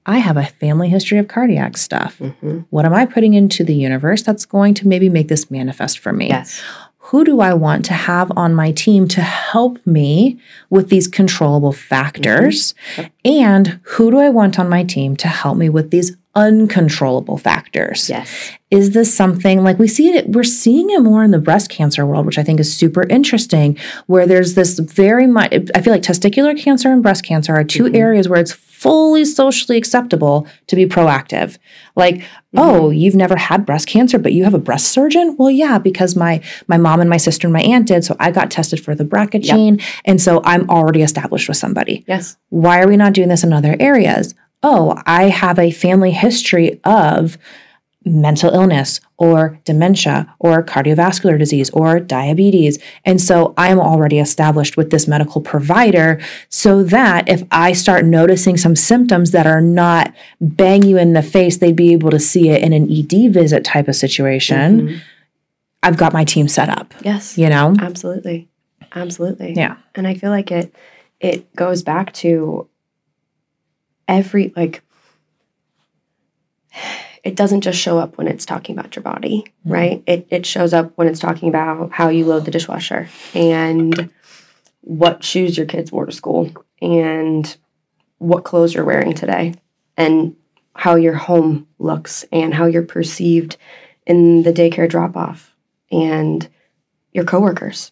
I 0.06 0.18
have 0.18 0.36
a 0.36 0.44
family 0.46 0.89
history 0.89 1.20
of 1.20 1.30
cardiac 1.30 1.78
stuff. 1.78 2.20
Mhm. 2.20 2.65
What 2.70 2.84
am 2.86 2.94
I 2.94 3.06
putting 3.06 3.34
into 3.34 3.63
the 3.63 3.74
universe 3.74 4.22
that's 4.24 4.44
going 4.46 4.74
to 4.74 4.88
maybe 4.89 5.08
make 5.08 5.30
this 5.30 5.50
manifest 5.50 6.00
for 6.00 6.12
me? 6.12 6.28
Yes. 6.28 6.62
Who 7.10 7.24
do 7.24 7.39
I 7.39 7.54
want 7.54 7.86
to 7.86 7.94
have 7.94 8.32
on 8.36 8.56
my 8.56 8.72
team 8.72 9.08
to 9.10 9.22
help 9.22 9.86
me 9.86 10.39
with 10.72 10.89
these 10.89 11.08
controllable 11.08 11.72
factors? 11.72 12.74
Mm-hmm. 12.96 13.02
Yep. 13.02 13.12
And 13.26 13.80
who 13.84 14.10
do 14.10 14.18
I 14.18 14.30
want 14.30 14.58
on 14.58 14.68
my 14.68 14.84
team 14.84 15.15
to 15.18 15.28
help 15.28 15.56
me 15.56 15.70
with 15.70 15.91
these 15.91 16.18
uncontrollable 16.36 17.38
factors? 17.38 18.10
Yes. 18.10 18.52
is 18.71 18.91
this 18.91 19.13
something 19.13 19.63
like 19.63 19.78
we 19.80 19.88
see 19.88 20.10
it 20.10 20.28
we're 20.30 20.43
seeing 20.43 20.89
it 20.89 21.00
more 21.02 21.24
in 21.24 21.30
the 21.32 21.39
breast 21.39 21.69
cancer 21.69 22.04
world 22.06 22.26
which 22.26 22.38
i 22.39 22.43
think 22.43 22.60
is 22.60 22.76
super 22.76 23.04
interesting 23.10 23.78
where 24.08 24.26
there's 24.26 24.56
this 24.56 24.80
very 24.80 25.28
much 25.28 25.54
i 25.76 25.82
feel 25.82 25.93
like 25.93 26.02
testicular 26.02 26.60
cancer 26.60 26.91
and 26.91 27.04
breast 27.04 27.24
cancer 27.24 27.54
are 27.56 27.63
2 27.63 27.84
Mhm. 27.84 27.95
areas 27.95 28.28
where 28.28 28.39
it's 28.39 28.52
fully 28.52 29.24
socially 29.24 29.78
acceptable 29.78 30.48
to 30.67 30.76
be 30.76 30.86
proactive 30.88 31.58
like 31.95 32.24
oh 32.58 32.89
you've 32.89 33.15
never 33.15 33.36
had 33.38 33.65
breast 33.65 33.88
cancer 33.88 34.17
but 34.17 34.34
you 34.34 34.43
have 34.43 34.54
a 34.56 34.60
breast 34.60 34.88
surgeon 34.88 35.36
well 35.38 35.52
yeah 35.52 35.78
because 35.78 36.15
my 36.15 36.41
my 36.67 36.78
mom 36.78 37.00
and 37.00 37.10
my 37.10 37.17
sister 37.17 37.45
and 37.48 37.54
my 37.54 37.62
aunt 37.62 37.88
did 37.88 38.04
so 38.04 38.15
i 38.19 38.32
got 38.32 38.50
tested 38.50 38.80
for 38.84 38.95
the 38.95 39.06
BRCA 39.06 39.34
Yep. 39.45 39.56
gene 39.56 39.80
and 40.06 40.19
so 40.19 40.41
i'm 40.43 40.67
already 40.71 41.04
established 41.04 41.48
with 41.48 41.58
somebody 41.58 42.04
Yes. 42.08 42.36
why 42.50 42.82
are 42.82 42.88
we 42.88 42.98
not 42.98 43.13
doing 43.13 43.30
this 43.30 43.43
in 43.43 43.54
other 43.54 43.76
areas? 43.80 44.34
Oh, 44.67 44.99
I 45.06 45.25
have 45.30 45.60
a 45.60 45.69
family 45.69 46.10
history 46.10 46.80
of 46.84 47.38
mental 48.04 48.51
illness 48.51 48.99
or 49.17 49.60
dementia 49.63 50.34
or 50.39 50.63
cardiovascular 50.63 51.38
disease 51.38 51.69
or 51.69 51.99
diabetes. 51.99 52.80
And 53.04 53.21
so 53.21 53.54
I'm 53.58 53.80
already 53.80 54.17
established 54.19 54.75
with 54.75 54.89
this 54.89 55.08
medical 55.08 55.39
provider 55.41 56.19
so 56.49 56.82
that 56.84 57.30
if 57.30 57.43
I 57.51 57.73
start 57.73 58.06
noticing 58.06 58.58
some 58.58 58.75
symptoms 58.75 59.32
that 59.32 59.45
are 59.45 59.62
not 59.62 60.13
bang 60.41 60.82
you 60.84 60.97
in 60.97 61.13
the 61.13 61.21
face, 61.23 61.58
they'd 61.58 61.75
be 61.75 61.93
able 61.93 62.10
to 62.10 62.19
see 62.19 62.49
it 62.49 62.63
in 62.63 62.73
an 62.73 62.88
ED 62.91 63.28
visit 63.30 63.63
type 63.63 63.88
of 63.88 63.95
situation. 63.95 64.82
Mhm. 64.88 64.97
I've 65.84 65.97
got 65.97 66.12
my 66.13 66.23
team 66.23 66.47
set 66.47 66.69
up, 66.69 66.93
Yes. 67.04 67.38
you 67.38 67.49
know? 67.49 67.75
Absolutely. 67.80 68.47
Absolutely. 68.95 69.54
Yeah. 69.56 69.75
And 69.93 70.08
I 70.08 70.15
feel 70.15 70.32
like 70.32 70.51
it 70.51 70.73
it 71.21 71.56
goes 71.56 71.82
back 71.82 72.12
to 72.13 72.67
every 74.08 74.54
like 74.56 74.82
it 77.24 77.36
doesn't 77.36 77.62
just 77.62 77.80
show 77.80 77.98
up 77.98 78.18
when 78.18 78.28
it's 78.28 78.46
talking 78.46 78.78
about 78.78 78.96
your 78.96 79.04
body, 79.04 79.46
Mhm. 79.65 79.72
right? 79.72 80.04
It 80.06 80.28
it 80.30 80.46
shows 80.46 80.74
up 80.74 80.91
when 80.96 81.08
it's 81.08 81.20
talking 81.20 81.50
about 81.50 81.91
how 81.91 82.10
you 82.10 82.26
load 82.26 82.46
the 82.46 82.52
dishwasher 82.52 83.08
and 83.34 84.10
what 84.82 85.24
shoes 85.24 85.58
your 85.58 85.65
kids 85.65 85.91
wore 85.91 86.06
to 86.06 86.12
school 86.12 86.52
and 86.82 87.58
what 88.20 88.44
clothes 88.44 88.74
you're 88.76 88.86
wearing 88.86 89.13
today 89.13 89.54
and 89.98 90.36
how 90.76 90.96
your 90.96 91.15
home 91.15 91.68
looks 91.80 92.26
and 92.32 92.54
how 92.54 92.65
you're 92.65 92.84
perceived 92.84 93.58
in 94.06 94.44
the 94.44 94.54
daycare 94.54 94.88
drop 94.88 95.18
off 95.18 95.56
and 95.91 96.48
your 97.12 97.24
coworkers 97.24 97.91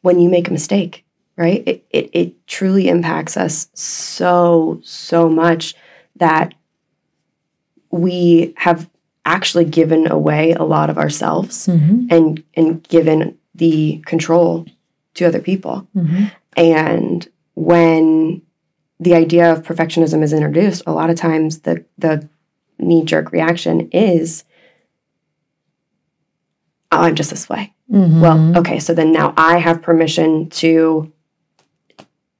when 0.00 0.18
you 0.18 0.28
make 0.28 0.48
a 0.48 0.52
mistake, 0.52 1.04
right? 1.38 1.62
It, 1.66 1.86
it, 1.90 2.10
it 2.12 2.46
truly 2.46 2.88
impacts 2.88 3.36
us 3.36 3.68
so, 3.72 4.80
so 4.82 5.28
much 5.30 5.74
that 6.16 6.52
we 7.90 8.52
have 8.58 8.90
actually 9.24 9.64
given 9.64 10.10
away 10.10 10.52
a 10.52 10.64
lot 10.64 10.90
of 10.90 10.98
ourselves 10.98 11.66
Mhm. 11.68 12.08
and, 12.10 12.42
and 12.56 12.82
given 12.88 13.38
the 13.54 14.02
control 14.04 14.66
to 15.14 15.24
other 15.26 15.40
people. 15.40 15.86
Mhm. 15.96 16.30
And 16.56 17.28
when 17.54 18.42
the 19.00 19.14
idea 19.14 19.52
of 19.52 19.62
perfectionism 19.62 20.22
is 20.22 20.32
introduced, 20.32 20.82
a 20.86 20.92
lot 20.92 21.08
of 21.10 21.16
times 21.16 21.60
the 21.60 21.84
the 21.98 22.28
knee 22.80 23.04
jerk 23.04 23.30
reaction 23.32 23.88
is, 23.92 24.44
"Oh, 26.90 26.98
I'm 27.02 27.14
just 27.14 27.30
this 27.30 27.48
way." 27.48 27.72
Mhm. 27.92 28.20
Well, 28.20 28.58
okay, 28.58 28.78
so 28.78 28.94
then 28.94 29.12
now 29.12 29.34
I 29.36 29.58
have 29.58 29.82
permission 29.82 30.48
to 30.62 31.12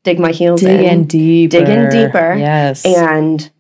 dig 0.09 0.18
my 0.18 0.33
heels 0.33 0.61
dig 0.62 0.81
in 0.81 0.87
in, 1.01 1.05
deeper. 1.05 1.59
dig 1.59 1.68
in 1.68 1.90
deeper, 1.90 2.35
Yes. 2.38 2.85
and 2.87 3.51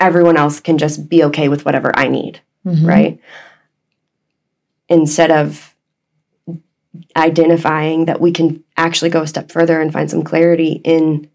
everyone 0.00 0.36
else 0.36 0.58
can 0.60 0.78
just 0.78 1.08
be 1.08 1.22
okay 1.24 1.48
with 1.48 1.64
whatever 1.64 1.90
I 1.96 2.08
need, 2.08 2.40
Mhm. 2.66 2.86
right? 2.86 3.20
Instead 4.88 5.30
of 5.30 5.74
identifying 7.16 8.04
that 8.06 8.20
we 8.20 8.32
can 8.32 8.62
actually 8.76 9.10
go 9.10 9.22
a 9.22 9.26
step 9.26 9.50
further 9.52 9.80
and 9.80 9.92
find 9.92 10.10
some 10.10 10.22
clarity 10.22 10.80
in 10.84 11.28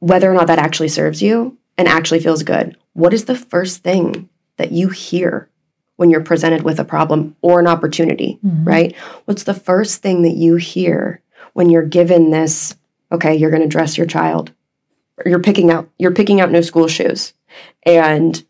whether 0.00 0.30
or 0.30 0.34
not 0.34 0.46
that 0.48 0.58
actually 0.58 0.88
serves 0.88 1.22
you 1.22 1.56
and 1.78 1.86
actually 1.88 2.20
feels 2.20 2.42
good. 2.42 2.76
What 2.92 3.14
is 3.14 3.24
the 3.26 3.34
first 3.36 3.82
thing 3.82 4.28
that 4.56 4.72
you 4.72 4.88
hear 4.88 5.48
when 5.96 6.10
you're 6.10 6.20
presented 6.22 6.62
with 6.62 6.78
a 6.80 6.84
problem 6.84 7.36
or 7.42 7.60
an 7.60 7.66
opportunity, 7.66 8.38
Mhm. 8.44 8.66
right? 8.66 8.94
What's 9.26 9.44
the 9.44 9.54
first 9.54 10.02
thing 10.02 10.22
that 10.22 10.36
you 10.36 10.56
hear 10.56 11.20
when 11.52 11.68
you're 11.70 11.82
given 11.98 12.30
this, 12.30 12.74
okay, 13.12 13.34
you're 13.34 13.50
going 13.50 13.62
to 13.62 13.68
dress 13.68 13.96
your 13.98 14.06
child. 14.06 14.52
You're 15.26 15.40
picking 15.40 15.70
out 15.70 15.88
you're 15.98 16.12
picking 16.14 16.40
out 16.40 16.50
new 16.50 16.62
school 16.62 16.88
shoes 16.88 17.34
and 17.84 18.42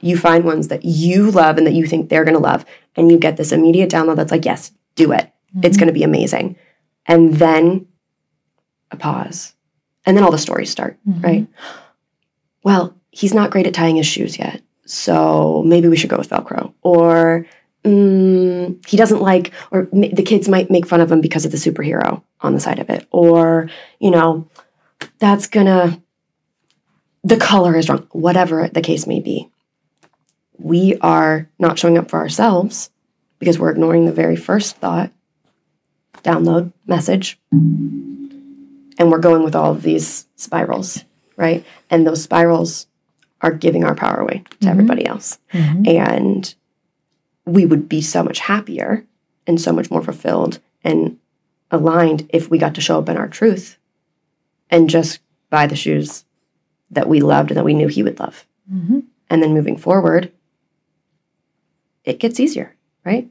you 0.00 0.16
find 0.16 0.44
ones 0.44 0.68
that 0.68 0.84
you 0.84 1.30
love 1.30 1.58
and 1.58 1.66
that 1.66 1.74
you 1.74 1.86
think 1.86 2.08
they're 2.08 2.24
going 2.24 2.34
to 2.36 2.40
love 2.42 2.64
and 2.96 3.10
you 3.10 3.18
get 3.18 3.36
this 3.36 3.52
immediate 3.52 3.90
download 3.90 4.16
that's 4.16 4.32
like, 4.32 4.44
"Yes, 4.44 4.72
do 4.94 5.12
it. 5.12 5.30
It's 5.62 5.76
Mhm. 5.76 5.80
going 5.80 5.86
to 5.88 5.92
be 5.92 6.02
amazing." 6.02 6.56
And 7.06 7.34
then 7.34 7.86
a 8.90 8.96
pause 8.96 9.52
And 10.08 10.16
then 10.16 10.22
all 10.22 10.30
the 10.30 10.38
stories 10.38 10.70
start, 10.70 10.96
Mhm. 11.08 11.22
right? 11.24 11.46
Well, 12.62 12.94
he's 13.10 13.34
not 13.34 13.50
great 13.50 13.66
at 13.66 13.74
tying 13.74 13.96
his 13.96 14.06
shoes 14.06 14.38
yet. 14.38 14.62
So 14.84 15.64
maybe 15.66 15.88
we 15.88 15.96
should 15.96 16.10
go 16.10 16.16
with 16.16 16.28
Velcro. 16.30 16.72
Or 16.82 17.44
mm, 17.86 18.86
he 18.86 18.96
doesn't 18.96 19.22
like, 19.22 19.52
or 19.70 19.88
ma- 19.92 20.08
the 20.12 20.22
kids 20.22 20.48
might 20.48 20.70
make 20.70 20.86
fun 20.86 21.00
of 21.00 21.10
him 21.10 21.20
because 21.20 21.44
of 21.44 21.52
the 21.52 21.56
superhero 21.56 22.22
on 22.40 22.52
the 22.54 22.60
side 22.60 22.78
of 22.78 22.90
it. 22.90 23.06
Or, 23.10 23.70
you 24.00 24.10
know, 24.10 24.48
that's 25.18 25.46
gonna, 25.46 26.02
the 27.24 27.36
color 27.36 27.76
is 27.76 27.88
wrong, 27.88 28.06
whatever 28.12 28.68
the 28.68 28.80
case 28.82 29.06
may 29.06 29.20
be. 29.20 29.48
We 30.58 30.96
are 31.00 31.48
not 31.58 31.78
showing 31.78 31.98
up 31.98 32.10
for 32.10 32.18
ourselves 32.18 32.90
because 33.38 33.58
we're 33.58 33.70
ignoring 33.70 34.06
the 34.06 34.12
very 34.12 34.36
first 34.36 34.76
thought, 34.76 35.10
download, 36.22 36.72
message, 36.86 37.38
and 37.52 39.10
we're 39.10 39.18
going 39.18 39.44
with 39.44 39.54
all 39.54 39.72
of 39.72 39.82
these 39.82 40.26
spirals, 40.36 41.04
right? 41.36 41.64
And 41.90 42.06
those 42.06 42.22
spirals 42.22 42.86
are 43.42 43.52
giving 43.52 43.84
our 43.84 43.94
power 43.94 44.16
away 44.20 44.42
to 44.60 44.66
Mhm. 44.66 44.70
everybody 44.70 45.06
else. 45.06 45.38
Mhm. 45.52 45.86
And 45.86 46.54
we 47.46 47.64
would 47.64 47.88
be 47.88 48.02
so 48.02 48.22
much 48.22 48.40
happier 48.40 49.06
and 49.46 49.60
so 49.60 49.72
much 49.72 49.90
more 49.90 50.02
fulfilled 50.02 50.58
and 50.84 51.18
aligned 51.70 52.28
if 52.32 52.50
we 52.50 52.58
got 52.58 52.74
to 52.74 52.80
show 52.80 52.98
up 52.98 53.08
in 53.08 53.16
our 53.16 53.28
truth 53.28 53.78
and 54.70 54.90
just 54.90 55.20
buy 55.48 55.66
the 55.66 55.76
shoes 55.76 56.24
that 56.90 57.08
we 57.08 57.20
loved 57.20 57.50
and 57.50 57.56
that 57.56 57.64
we 57.64 57.74
knew 57.74 57.88
he 57.88 58.02
would 58.02 58.18
love. 58.18 58.46
Mhm. 58.72 59.04
And 59.30 59.42
then 59.42 59.54
moving 59.54 59.76
forward, 59.76 60.32
it 62.04 62.18
gets 62.18 62.38
easier, 62.40 62.74
right? 63.04 63.28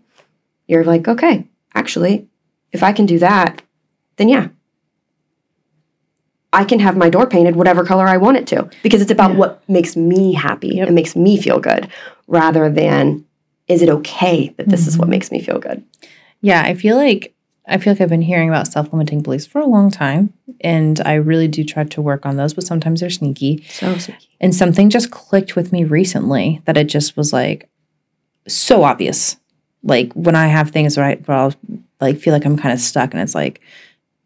You're 0.68 0.84
like, 0.84 1.08
okay, 1.08 1.48
actually, 1.74 2.28
if 2.72 2.84
I 2.84 2.92
can 2.94 3.06
do 3.06 3.20
that, 3.20 3.62
then 4.18 4.30
yeah. 4.30 4.48
I 6.54 6.64
can 6.64 6.80
have 6.80 6.96
my 6.96 7.10
door 7.10 7.28
painted 7.28 7.58
whatever 7.58 7.84
color 7.84 8.08
I 8.08 8.16
want 8.18 8.38
it 8.38 8.48
to 8.48 8.70
because 8.82 9.02
it's 9.02 9.12
about 9.12 9.32
Yeah. 9.32 9.38
what 9.38 9.70
makes 9.70 9.98
me 9.98 10.34
happy 10.34 10.70
Yep. 10.70 10.88
and 10.88 10.96
makes 10.96 11.16
me 11.16 11.36
feel 11.38 11.60
good 11.60 11.90
rather 12.28 12.70
than 12.70 13.26
is 13.68 13.82
it 13.82 13.90
okay 13.90 14.54
that 14.58 14.70
this 14.70 14.88
is 14.88 14.98
what 14.98 15.08
Mhm. 15.08 15.12
makes 15.12 15.32
me 15.32 15.40
feel 15.42 15.60
good? 15.60 15.84
Yeah, 16.42 16.62
I 16.64 16.74
feel 16.76 16.96
like 16.98 17.32
I 17.68 17.80
feel 17.80 17.94
like 17.94 18.02
I've 18.02 18.10
been 18.10 18.22
hearing 18.22 18.48
about 18.48 18.68
self-limiting 18.68 19.22
beliefs 19.22 19.48
for 19.48 19.58
a 19.60 19.66
long 19.66 19.90
time, 19.90 20.32
and 20.62 21.02
I 21.04 21.16
really 21.16 21.48
do 21.48 21.64
try 21.64 21.84
to 21.84 22.00
work 22.02 22.24
on 22.24 22.38
those, 22.38 22.54
but 22.54 22.64
sometimes 22.64 23.00
they're 23.00 23.10
sneaky. 23.10 23.64
So 23.70 23.98
sneaky. 23.98 24.28
And 24.40 24.54
something 24.54 24.92
just 24.92 25.10
clicked 25.10 25.56
with 25.56 25.72
me 25.72 25.84
recently 25.84 26.62
that 26.66 26.78
it 26.78 26.84
just 26.86 27.18
was 27.18 27.34
like 27.34 27.68
so 28.48 28.84
obvious. 28.84 29.38
Like 29.82 30.14
when 30.14 30.36
I 30.36 30.46
have 30.46 30.70
things 30.70 30.96
where 30.96 31.08
I 31.08 31.16
where 31.16 31.38
I'll 31.38 31.54
like 32.00 32.20
feel 32.20 32.34
like 32.34 32.46
I'm 32.46 32.56
kind 32.58 32.72
of 32.74 32.80
stuck, 32.80 33.14
and 33.16 33.22
it's 33.24 33.34
like 33.34 33.62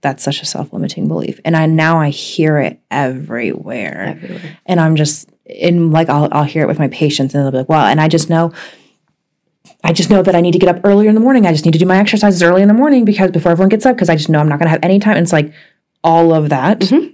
that's 0.02 0.22
such 0.24 0.42
a 0.42 0.46
self-limiting 0.46 1.08
belief, 1.08 1.40
and 1.46 1.56
I 1.56 1.66
now 1.66 1.98
I 2.00 2.10
hear 2.10 2.58
it 2.60 2.82
everywhere 2.92 4.16
Everywhere. 4.22 4.58
and 4.66 4.80
I'm 4.82 4.98
just 4.98 5.30
in 5.46 5.92
like 5.92 6.10
I'll 6.10 6.28
I'll 6.34 6.44
hear 6.44 6.64
it 6.64 6.68
with 6.68 6.80
my 6.80 6.90
patients 6.90 7.34
and 7.34 7.42
they'll 7.44 7.52
be 7.52 7.58
like, 7.60 7.70
wow, 7.70 7.86
and 7.88 8.02
I 8.02 8.10
just 8.10 8.30
know 8.30 8.52
I 9.84 9.94
just 9.94 10.10
know 10.10 10.22
that 10.22 10.36
I 10.36 10.42
need 10.42 10.52
to 10.52 10.60
get 10.60 10.74
up 10.76 10.82
earlier 10.84 11.08
in 11.10 11.16
the 11.16 11.22
morning. 11.22 11.46
I 11.46 11.52
just 11.52 11.66
need 11.66 11.72
to 11.72 11.80
do 11.80 11.86
my 11.86 11.98
exercises 11.98 12.44
early 12.44 12.62
in 12.62 12.68
the 12.68 12.74
morning 12.74 13.06
because 13.06 13.32
before 13.32 13.52
everyone 13.52 13.70
gets 13.70 13.86
up, 13.86 13.96
because 13.96 14.10
I 14.10 14.16
just 14.16 14.30
know 14.30 14.40
I'm 14.40 14.50
not 14.50 14.60
gonna 14.60 14.70
have 14.72 14.84
any 14.84 15.00
time. 15.00 15.16
And 15.18 15.24
it's 15.24 15.32
like 15.34 15.54
all 16.04 16.34
of 16.34 16.50
that 16.50 16.84
is 16.84 16.92
Mhm. 16.92 17.14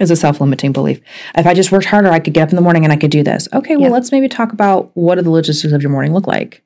a 0.00 0.16
self-limiting 0.16 0.72
belief. 0.72 1.00
If 1.36 1.46
I 1.46 1.52
just 1.54 1.70
worked 1.70 1.86
harder, 1.86 2.08
I 2.10 2.20
could 2.20 2.32
get 2.32 2.42
up 2.44 2.48
in 2.50 2.56
the 2.56 2.62
morning 2.62 2.84
and 2.84 2.92
I 2.92 2.96
could 2.96 3.10
do 3.10 3.22
this. 3.22 3.48
Okay, 3.52 3.76
well, 3.76 3.86
Yeah. 3.86 3.92
let's 3.92 4.10
maybe 4.12 4.28
talk 4.28 4.52
about 4.52 4.90
what 4.94 5.16
do 5.16 5.22
the 5.22 5.30
logistics 5.30 5.72
of 5.74 5.82
your 5.82 5.90
morning 5.90 6.14
look 6.14 6.26
like? 6.26 6.62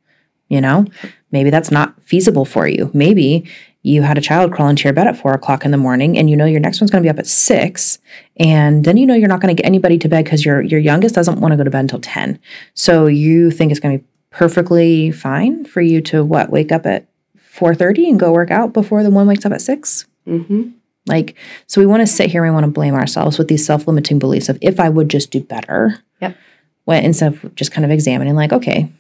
You 0.49 0.61
know, 0.61 0.85
maybe 1.33 1.51
that's 1.51 1.73
not 1.73 1.95
feasible 2.05 2.45
for 2.45 2.69
you. 2.69 2.89
Maybe 2.95 3.45
you 3.83 4.03
had 4.03 4.19
a 4.19 4.21
child 4.21 4.53
crawl 4.53 4.69
into 4.69 4.85
your 4.85 4.93
bed 4.93 5.09
at 5.09 5.17
four 5.17 5.33
o'clock 5.33 5.65
in 5.65 5.73
the 5.73 5.77
morning 5.77 6.17
and 6.19 6.29
you 6.31 6.37
know 6.37 6.45
your 6.45 6.59
next 6.61 6.81
one's 6.81 6.91
going 6.93 7.03
to 7.03 7.07
be 7.07 7.11
up 7.11 7.19
at 7.21 7.27
six 7.27 7.99
and 8.37 8.85
then 8.85 8.97
you 8.97 9.07
know 9.07 9.15
you're 9.15 9.29
not 9.29 9.41
going 9.41 9.55
to 9.55 9.61
get 9.61 9.67
anybody 9.67 9.97
to 9.99 10.09
bed 10.09 10.25
because 10.25 10.45
your 10.45 10.61
your 10.61 10.81
youngest 10.81 11.15
doesn't 11.15 11.41
want 11.41 11.53
to 11.53 11.57
go 11.57 11.63
to 11.63 11.71
bed 11.71 11.79
until 11.81 12.01
10 12.01 12.37
so 12.75 13.07
you 13.07 13.49
think 13.53 13.71
it's 13.71 13.79
going 13.79 13.97
to 13.99 14.03
be 14.03 14.09
perfectly 14.31 15.11
fine 15.11 15.65
for 15.65 15.81
you 15.81 16.01
to 16.03 16.25
what 16.25 16.51
wake 16.51 16.73
up 16.73 16.85
at 16.87 17.07
4.30 17.55 18.11
and 18.11 18.21
go 18.21 18.33
work 18.33 18.51
out 18.51 18.73
before 18.73 19.03
the 19.03 19.11
one 19.11 19.27
wakes 19.27 19.47
up 19.47 19.53
at 19.53 19.63
6 19.63 20.07
hmm 20.27 20.69
like 21.09 21.37
so 21.69 21.81
we 21.81 21.87
want 21.87 22.01
to 22.01 22.07
sit 22.07 22.31
here 22.31 22.45
and 22.45 22.53
we 22.53 22.55
want 22.55 22.67
to 22.67 22.71
blame 22.73 22.95
ourselves 22.95 23.39
with 23.39 23.47
these 23.49 23.65
self-limiting 23.65 24.19
beliefs 24.19 24.49
of 24.49 24.59
if 24.61 24.81
i 24.81 24.89
would 24.89 25.09
just 25.09 25.31
do 25.31 25.41
better. 25.41 26.03
Yep. 26.21 26.37
when 26.85 27.05
instead 27.05 27.33
of 27.33 27.55
just 27.55 27.71
kind 27.73 27.85
of 27.85 27.91
examining 27.93 28.35
like 28.35 28.53
okay 28.53 28.91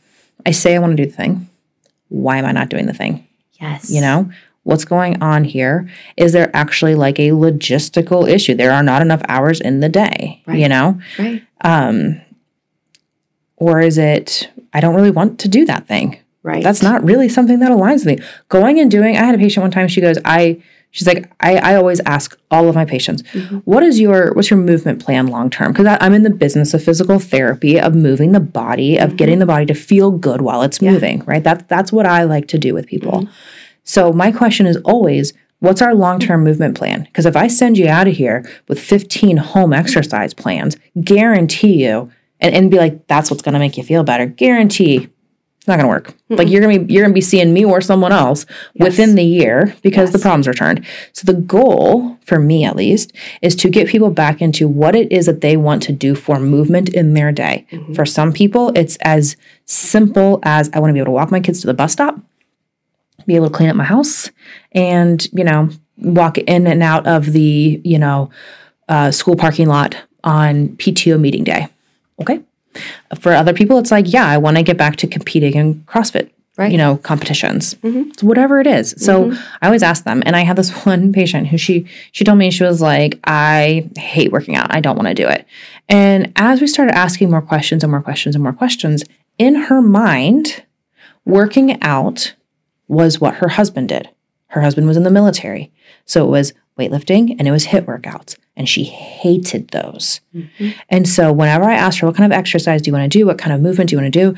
i 0.46 0.52
say 0.52 0.76
i 0.76 0.78
want 0.78 0.96
to 0.96 1.02
do 1.04 1.10
the 1.10 1.16
thing. 1.16 1.48
Why 2.08 2.36
am 2.38 2.44
i 2.46 2.52
not 2.52 2.68
doing 2.68 2.86
the 2.86 2.94
thing? 2.94 3.26
Yes. 3.60 3.90
you 3.90 4.00
know? 4.00 4.30
What's 4.62 4.84
going 4.84 5.22
on 5.22 5.44
here? 5.44 5.88
Is 6.16 6.32
there 6.32 6.50
actually 6.54 6.94
like 6.96 7.18
a 7.20 7.30
logistical 7.30 8.28
issue? 8.28 8.54
There 8.54 8.72
are 8.72 8.82
not 8.82 9.00
enough 9.02 9.22
hours 9.28 9.60
in 9.60 9.80
the 9.80 9.88
day 9.88 10.42
you 10.48 10.68
know? 10.68 11.00
Right. 11.18 11.42
um 11.62 12.20
or 13.56 13.80
is 13.80 13.98
it 13.98 14.48
i 14.72 14.80
don't 14.80 14.94
really 14.94 15.10
want 15.10 15.38
to 15.40 15.48
do 15.48 15.64
that 15.64 15.86
thing 15.86 16.18
Right. 16.42 16.62
that's 16.62 16.80
not 16.82 17.02
really 17.02 17.28
something 17.28 17.58
that 17.58 17.72
aligns 17.72 18.04
with 18.06 18.18
me 18.20 18.26
going 18.48 18.78
and 18.78 18.88
doing 18.90 19.16
i 19.16 19.24
had 19.24 19.34
a 19.34 19.38
patient 19.38 19.62
one 19.62 19.70
time 19.72 19.88
she 19.88 20.00
goes 20.00 20.16
i 20.24 20.60
she's 20.92 21.06
like 21.06 21.28
i, 21.40 21.56
I 21.56 21.74
always 21.74 21.98
ask 22.06 22.38
all 22.52 22.68
of 22.68 22.76
my 22.76 22.84
patients 22.84 23.22
Mhm. 23.32 23.62
what 23.64 23.82
is 23.82 23.98
your 23.98 24.32
what's 24.34 24.48
your 24.50 24.60
movement 24.60 25.04
plan 25.04 25.26
long 25.26 25.50
term 25.50 25.72
because 25.72 25.96
i'm 26.00 26.14
in 26.14 26.22
the 26.22 26.30
business 26.30 26.72
of 26.72 26.84
physical 26.84 27.18
therapy 27.18 27.80
of 27.80 27.96
moving 27.96 28.30
the 28.30 28.38
body 28.40 28.96
of 28.96 29.10
Mhm. 29.12 29.16
getting 29.16 29.38
the 29.40 29.46
body 29.46 29.66
to 29.66 29.74
feel 29.74 30.12
good 30.12 30.40
while 30.40 30.62
it's 30.62 30.80
Yeah. 30.80 30.92
moving 30.92 31.22
right 31.26 31.42
that's 31.42 31.64
that's 31.66 31.92
what 31.92 32.06
i 32.06 32.22
like 32.22 32.46
to 32.48 32.58
do 32.58 32.74
with 32.74 32.86
people 32.86 33.22
Mhm. 33.22 33.28
so 33.82 34.12
my 34.12 34.30
question 34.30 34.66
is 34.66 34.76
always 34.84 35.32
what's 35.58 35.82
our 35.82 35.94
long-term 35.96 36.44
movement 36.44 36.76
plan 36.76 37.02
because 37.04 37.26
if 37.26 37.34
i 37.34 37.48
send 37.48 37.76
you 37.76 37.88
out 37.88 38.06
of 38.06 38.14
here 38.14 38.48
with 38.68 38.78
15 38.78 39.38
home 39.38 39.72
exercise 39.72 40.32
plans 40.32 40.76
guarantee 41.02 41.84
you 41.84 42.08
and, 42.40 42.54
and 42.54 42.70
be 42.70 42.78
like 42.78 43.06
that's 43.06 43.30
what's 43.30 43.42
going 43.42 43.52
to 43.54 43.58
make 43.58 43.76
you 43.76 43.82
feel 43.82 44.02
better 44.04 44.26
guarantee 44.26 45.08
it's 45.58 45.66
not 45.68 45.78
going 45.78 45.84
to 45.84 45.88
work 45.88 46.14
like 46.28 46.46
Mm-mm. 46.46 46.50
you're 46.52 46.60
going 46.60 46.78
to 46.78 46.84
be 46.84 46.92
you're 46.94 47.02
going 47.02 47.12
to 47.12 47.14
be 47.14 47.20
seeing 47.20 47.52
me 47.52 47.64
or 47.64 47.80
someone 47.80 48.12
else 48.12 48.46
Yes. 48.74 48.84
within 48.90 49.14
the 49.16 49.24
year 49.24 49.74
because 49.82 50.12
the 50.12 50.18
problems 50.18 50.46
returned 50.46 50.84
so 51.12 51.24
the 51.30 51.38
goal 51.38 52.16
for 52.24 52.38
me 52.38 52.64
at 52.64 52.76
least 52.76 53.12
is 53.42 53.56
to 53.56 53.68
get 53.68 53.88
people 53.88 54.10
back 54.10 54.40
into 54.40 54.68
what 54.68 54.94
it 54.94 55.10
is 55.10 55.26
that 55.26 55.40
they 55.40 55.56
want 55.56 55.82
to 55.84 55.92
do 55.92 56.14
for 56.14 56.38
movement 56.38 56.88
in 56.90 57.14
their 57.14 57.32
day 57.32 57.66
Mhm. 57.72 57.96
for 57.96 58.04
some 58.06 58.32
people 58.32 58.70
it's 58.76 58.96
as 59.02 59.36
simple 59.64 60.38
as 60.44 60.70
i 60.72 60.78
want 60.78 60.90
to 60.90 60.94
be 60.94 61.00
able 61.00 61.06
to 61.06 61.10
walk 61.12 61.30
my 61.32 61.40
kids 61.40 61.60
to 61.62 61.66
the 61.66 61.74
bus 61.74 61.92
stop 61.92 62.16
be 63.26 63.34
able 63.34 63.48
to 63.48 63.52
clean 63.54 63.68
up 63.68 63.74
my 63.76 63.84
house 63.84 64.30
and 64.72 65.26
you 65.32 65.42
know 65.42 65.68
walk 65.98 66.38
in 66.38 66.66
and 66.68 66.82
out 66.82 67.06
of 67.08 67.32
the 67.32 67.80
you 67.84 67.98
know 67.98 68.30
uh, 68.88 69.10
school 69.10 69.34
parking 69.34 69.66
lot 69.66 69.96
on 70.22 70.68
pto 70.76 71.18
meeting 71.18 71.42
day 71.42 71.66
okay. 72.20 72.40
For 73.20 73.32
other 73.32 73.54
people 73.54 73.78
it's 73.78 73.90
like 73.90 74.12
yeah 74.12 74.26
i 74.26 74.36
want 74.36 74.56
to 74.58 74.62
get 74.62 74.76
back 74.76 74.96
to 74.96 75.06
competing 75.06 75.54
in 75.54 75.74
crossfit 75.86 76.30
Right. 76.58 76.72
you 76.72 76.78
know 76.78 76.96
competitions. 76.96 77.74
Mhm. 77.82 78.10
It's 78.12 78.22
whatever 78.22 78.60
it 78.60 78.66
is. 78.66 78.94
So 78.98 79.26
Mhm. 79.26 79.38
i 79.60 79.66
always 79.66 79.82
ask 79.82 80.04
them 80.04 80.22
and 80.24 80.34
i 80.34 80.40
had 80.42 80.56
this 80.56 80.70
one 80.86 81.12
patient 81.12 81.48
who 81.48 81.58
she 81.58 81.84
she 82.12 82.24
told 82.24 82.38
me 82.38 82.50
she 82.50 82.64
was 82.64 82.80
like 82.80 83.18
i 83.24 83.86
hate 83.98 84.32
working 84.32 84.56
out. 84.56 84.74
I 84.74 84.80
don't 84.80 84.96
want 84.96 85.08
to 85.08 85.14
do 85.14 85.26
it. 85.28 85.46
And 85.88 86.32
as 86.36 86.60
we 86.62 86.66
started 86.66 86.94
asking 86.94 87.30
more 87.30 87.42
questions 87.42 87.82
and 87.84 87.90
more 87.90 88.00
questions 88.02 88.34
and 88.34 88.42
more 88.42 88.52
questions 88.54 89.04
in 89.38 89.54
her 89.54 89.82
mind 89.82 90.62
working 91.24 91.80
out 91.82 92.34
was 92.88 93.20
what 93.20 93.34
her 93.36 93.48
husband 93.48 93.88
did. 93.90 94.08
Her 94.48 94.60
husband 94.62 94.86
was 94.86 94.96
in 94.96 95.02
the 95.02 95.10
military. 95.10 95.70
So 96.06 96.24
it 96.26 96.30
was 96.30 96.54
weightlifting 96.78 97.34
and 97.38 97.46
it 97.48 97.50
was 97.50 97.66
HIIT 97.66 97.84
workouts 97.86 98.36
and 98.56 98.68
she 98.68 98.84
hated 98.84 99.68
those 99.68 100.20
Mhm. 100.34 100.74
and 100.88 101.08
so 101.08 101.32
whenever 101.32 101.64
I 101.64 101.74
asked 101.74 101.98
her, 102.00 102.06
what 102.06 102.16
kind 102.16 102.30
of 102.30 102.36
exercise 102.38 102.82
do 102.82 102.88
you 102.90 102.92
want 102.94 103.10
to 103.10 103.18
do? 103.18 103.26
What 103.26 103.38
kind 103.38 103.54
of 103.54 103.60
movement 103.60 103.90
do 103.90 103.96
you 103.96 104.00
want 104.02 104.12
to 104.12 104.18
do? 104.20 104.34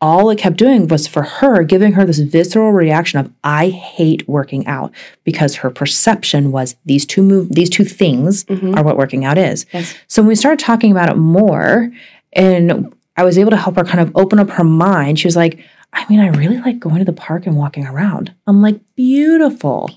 All 0.00 0.30
it 0.30 0.38
kept 0.38 0.56
doing 0.58 0.86
was 0.86 1.08
for 1.08 1.22
her 1.22 1.64
giving 1.64 1.94
her 1.94 2.04
this 2.04 2.20
visceral 2.20 2.70
reaction 2.72 3.18
of 3.18 3.32
I 3.42 3.68
hate 3.70 4.28
working 4.28 4.64
out 4.66 4.92
because 5.24 5.56
her 5.56 5.70
perception 5.70 6.52
was 6.52 6.76
these 6.86 7.04
two 7.04 7.22
move 7.22 7.48
these 7.50 7.68
two 7.70 7.84
things 7.84 8.44
Mhm. 8.44 8.76
are 8.76 8.84
what 8.84 8.96
working 8.96 9.24
out 9.24 9.38
is. 9.38 9.66
Yes. 9.74 9.94
So 10.06 10.22
when 10.22 10.28
we 10.28 10.34
started 10.36 10.60
talking 10.64 10.92
about 10.92 11.08
it 11.10 11.16
more 11.16 11.90
and 12.32 12.92
I 13.16 13.24
was 13.24 13.38
able 13.38 13.50
to 13.50 13.56
help 13.56 13.74
her 13.76 13.82
kind 13.84 13.98
of 14.00 14.12
open 14.14 14.38
up 14.38 14.50
her 14.50 14.62
mind, 14.64 15.18
she 15.18 15.26
was 15.26 15.34
like, 15.34 15.58
I 15.92 16.04
mean, 16.08 16.20
I 16.20 16.28
really 16.28 16.58
like 16.58 16.78
going 16.78 16.98
to 17.00 17.04
the 17.04 17.12
park 17.12 17.46
and 17.46 17.56
walking 17.56 17.84
around. 17.84 18.32
I'm 18.46 18.62
like, 18.62 18.78
beautiful. 18.94 19.90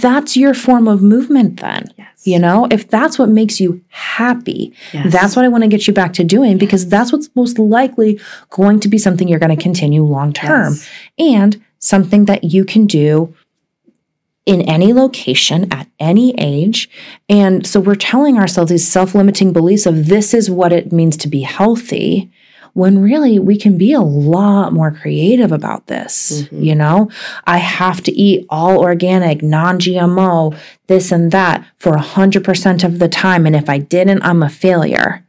That's 0.00 0.36
your 0.36 0.54
form 0.54 0.88
of 0.88 1.02
movement 1.02 1.60
then. 1.60 1.84
Yes. 1.96 2.26
You 2.26 2.38
know, 2.38 2.66
if 2.70 2.88
that's 2.88 3.18
what 3.18 3.28
makes 3.28 3.60
you 3.60 3.82
happy, 3.88 4.72
Yes. 4.92 5.12
that's 5.12 5.36
what 5.36 5.44
I 5.44 5.48
want 5.48 5.62
to 5.64 5.68
get 5.68 5.86
you 5.86 5.92
back 5.92 6.12
to 6.14 6.24
doing 6.24 6.58
because 6.58 6.88
that's 6.88 7.12
what's 7.12 7.28
most 7.34 7.58
likely 7.58 8.20
going 8.50 8.80
to 8.80 8.88
be 8.88 8.98
something 8.98 9.28
you're 9.28 9.38
going 9.38 9.56
to 9.56 9.62
continue 9.62 10.02
long 10.02 10.32
term 10.32 10.74
and 11.18 11.62
something 11.78 12.24
that 12.24 12.44
you 12.44 12.64
can 12.64 12.86
do 12.86 13.34
in 14.46 14.60
any 14.62 14.92
location 14.92 15.72
at 15.72 15.88
any 15.98 16.34
age. 16.38 16.90
And 17.28 17.66
so 17.66 17.80
we're 17.80 17.94
telling 17.94 18.36
ourselves 18.38 18.70
these 18.70 18.86
self 18.90 19.14
limiting 19.14 19.52
beliefs 19.52 19.86
of 19.86 20.06
this 20.06 20.34
is 20.34 20.50
what 20.50 20.72
it 20.72 20.92
means 20.92 21.16
to 21.18 21.28
be 21.28 21.42
healthy 21.42 22.30
when 22.74 23.00
really 23.00 23.38
we 23.38 23.56
can 23.56 23.78
be 23.78 23.92
a 23.92 24.00
lot 24.00 24.72
more 24.72 24.90
creative 24.90 25.50
about 25.52 25.86
this. 25.86 26.42
Mhm. 26.52 26.64
You 26.64 26.74
know, 26.74 27.08
I 27.46 27.58
have 27.58 28.02
to 28.02 28.12
eat 28.12 28.46
all 28.50 28.78
organic, 28.78 29.42
non 29.42 29.78
GMO, 29.78 30.54
this 30.88 31.10
and 31.10 31.30
that 31.32 31.64
for 31.78 31.96
100% 31.96 32.84
of 32.84 32.98
the 32.98 33.08
time. 33.08 33.46
And 33.46 33.56
if 33.56 33.70
I 33.70 33.78
didn't, 33.78 34.22
I'm 34.22 34.42
a 34.42 34.48
failure. 34.48 35.22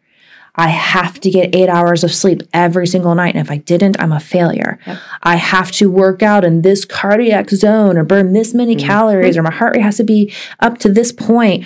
I 0.57 0.69
have 0.69 1.19
to 1.19 1.29
get 1.29 1.53
eight 1.53 1.67
hours 1.69 2.03
of 2.03 2.13
sleep 2.13 2.41
every 2.53 2.87
single 2.87 3.13
night. 3.13 3.35
And 3.35 3.45
if 3.45 3.51
I 3.51 3.57
didn't, 3.57 3.97
I'm 3.99 4.13
a 4.13 4.21
failure. 4.21 4.79
Yep. 4.87 4.97
I 5.21 5.35
have 5.35 5.69
to 5.73 5.89
work 5.91 6.23
out 6.23 6.45
in 6.45 6.61
this 6.61 6.85
cardiac 6.85 7.49
zone 7.49 7.97
or 7.97 8.03
burn 8.05 8.31
this 8.33 8.53
many 8.53 8.75
Mhm. 8.75 8.79
calories 8.79 9.37
or 9.37 9.43
my 9.43 9.51
heart 9.51 9.75
rate 9.75 9.83
has 9.83 9.97
to 9.97 10.03
be 10.05 10.31
up 10.61 10.77
to 10.79 10.89
this 10.89 11.11
point. 11.11 11.65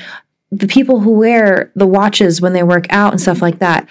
The 0.51 0.65
people 0.67 1.01
who 1.01 1.11
wear 1.11 1.69
the 1.75 1.85
watches 1.85 2.41
when 2.41 2.53
they 2.53 2.63
work 2.63 2.87
out 2.89 3.11
and 3.13 3.21
stuff 3.21 3.41
like 3.43 3.59
that, 3.59 3.87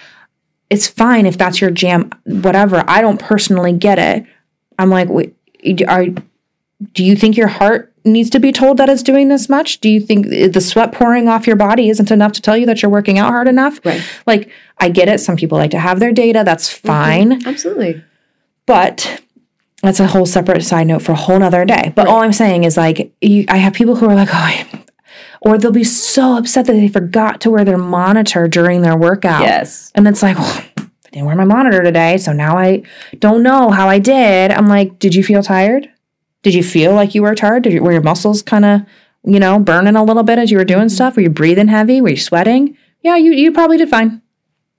it's 0.69 0.87
fine 0.87 1.25
if 1.25 1.37
that's 1.37 1.61
your 1.61 1.71
jam, 1.71 2.11
whatever. 2.25 2.83
I 2.87 3.01
don't 3.01 3.19
personally 3.19 3.73
get 3.73 3.99
it. 3.99 4.25
I'm 4.77 4.89
like, 4.89 5.09
wait, 5.09 5.35
are, 5.87 6.05
do 6.93 7.03
you 7.03 7.15
think 7.15 7.35
your 7.35 7.47
heart 7.47 7.93
needs 8.05 8.29
to 8.29 8.39
be 8.39 8.51
told 8.51 8.77
that 8.77 8.89
it's 8.89 9.03
doing 9.03 9.27
this 9.27 9.49
much? 9.49 9.79
Do 9.79 9.89
you 9.89 9.99
think 9.99 10.27
the 10.27 10.61
sweat 10.61 10.91
pouring 10.91 11.27
off 11.27 11.47
your 11.47 11.55
body 11.55 11.89
isn't 11.89 12.11
enough 12.11 12.31
to 12.33 12.41
tell 12.41 12.55
you 12.55 12.65
that 12.67 12.81
you're 12.81 12.91
working 12.91 13.17
out 13.17 13.29
hard 13.31 13.47
enough? 13.47 13.79
Right. 13.85 14.01
Like, 14.25 14.51
I 14.77 14.89
get 14.89 15.09
it. 15.09 15.19
Some 15.19 15.35
people 15.35 15.57
like 15.57 15.71
to 15.71 15.79
have 15.79 15.99
their 15.99 16.11
data. 16.11 16.43
That's 16.45 16.71
mm-hmm. 16.73 16.87
fine. 16.87 17.47
Absolutely. 17.47 18.03
But 18.65 19.21
that's 19.81 19.99
a 19.99 20.07
whole 20.07 20.25
separate 20.25 20.63
side 20.63 20.87
note 20.87 21.01
for 21.01 21.13
a 21.13 21.15
whole 21.15 21.39
nother 21.39 21.65
day. 21.65 21.91
But 21.95 22.05
Right. 22.05 22.11
all 22.13 22.21
I'm 22.21 22.33
saying 22.33 22.63
is 22.63 22.77
like, 22.77 23.11
you, 23.21 23.45
I 23.47 23.57
have 23.57 23.73
people 23.73 23.95
who 23.95 24.07
are 24.07 24.15
like, 24.15 24.29
oh, 24.29 24.37
I, 24.37 24.83
or 25.41 25.57
they'll 25.57 25.71
be 25.71 25.83
so 25.83 26.37
upset 26.37 26.65
that 26.65 26.73
they 26.73 26.87
forgot 26.87 27.41
to 27.41 27.49
wear 27.49 27.63
their 27.63 27.77
monitor 27.77 28.47
during 28.47 28.81
their 28.81 28.97
workout. 28.97 29.41
Yes. 29.41 29.91
And 29.95 30.07
it's 30.07 30.21
like, 30.21 30.37
well, 30.37 30.63
I 30.77 31.09
didn't 31.11 31.25
wear 31.25 31.35
my 31.35 31.45
monitor 31.45 31.81
today. 31.81 32.17
So 32.17 32.33
now 32.33 32.57
I 32.57 32.83
don't 33.17 33.43
know 33.43 33.69
how 33.69 33.87
I 33.89 33.99
did. 33.99 34.51
I'm 34.51 34.67
like, 34.67 34.99
did 34.99 35.15
you 35.15 35.23
feel 35.23 35.41
tired? 35.41 35.89
Did 36.43 36.53
you 36.53 36.63
feel 36.63 36.93
like 36.93 37.15
you 37.15 37.21
worked 37.21 37.39
hard? 37.39 37.63
Did 37.63 37.73
you, 37.73 37.83
were 37.83 37.91
your 37.91 38.01
muscles 38.01 38.41
kind 38.41 38.65
of, 38.65 38.81
you 39.25 39.39
know, 39.39 39.59
burning 39.59 39.95
a 39.95 40.03
little 40.03 40.23
bit 40.23 40.39
as 40.39 40.51
you 40.51 40.57
were 40.57 40.65
doing 40.65 40.87
mm-hmm. 40.87 40.95
stuff? 40.95 41.15
Were 41.15 41.21
you 41.21 41.29
breathing 41.29 41.67
heavy? 41.67 41.99
Were 41.99 42.09
you 42.09 42.17
sweating? 42.17 42.77
Yeah, 43.01 43.15
you, 43.15 43.31
you 43.33 43.51
probably 43.51 43.77
did 43.77 43.89
fine. 43.89 44.21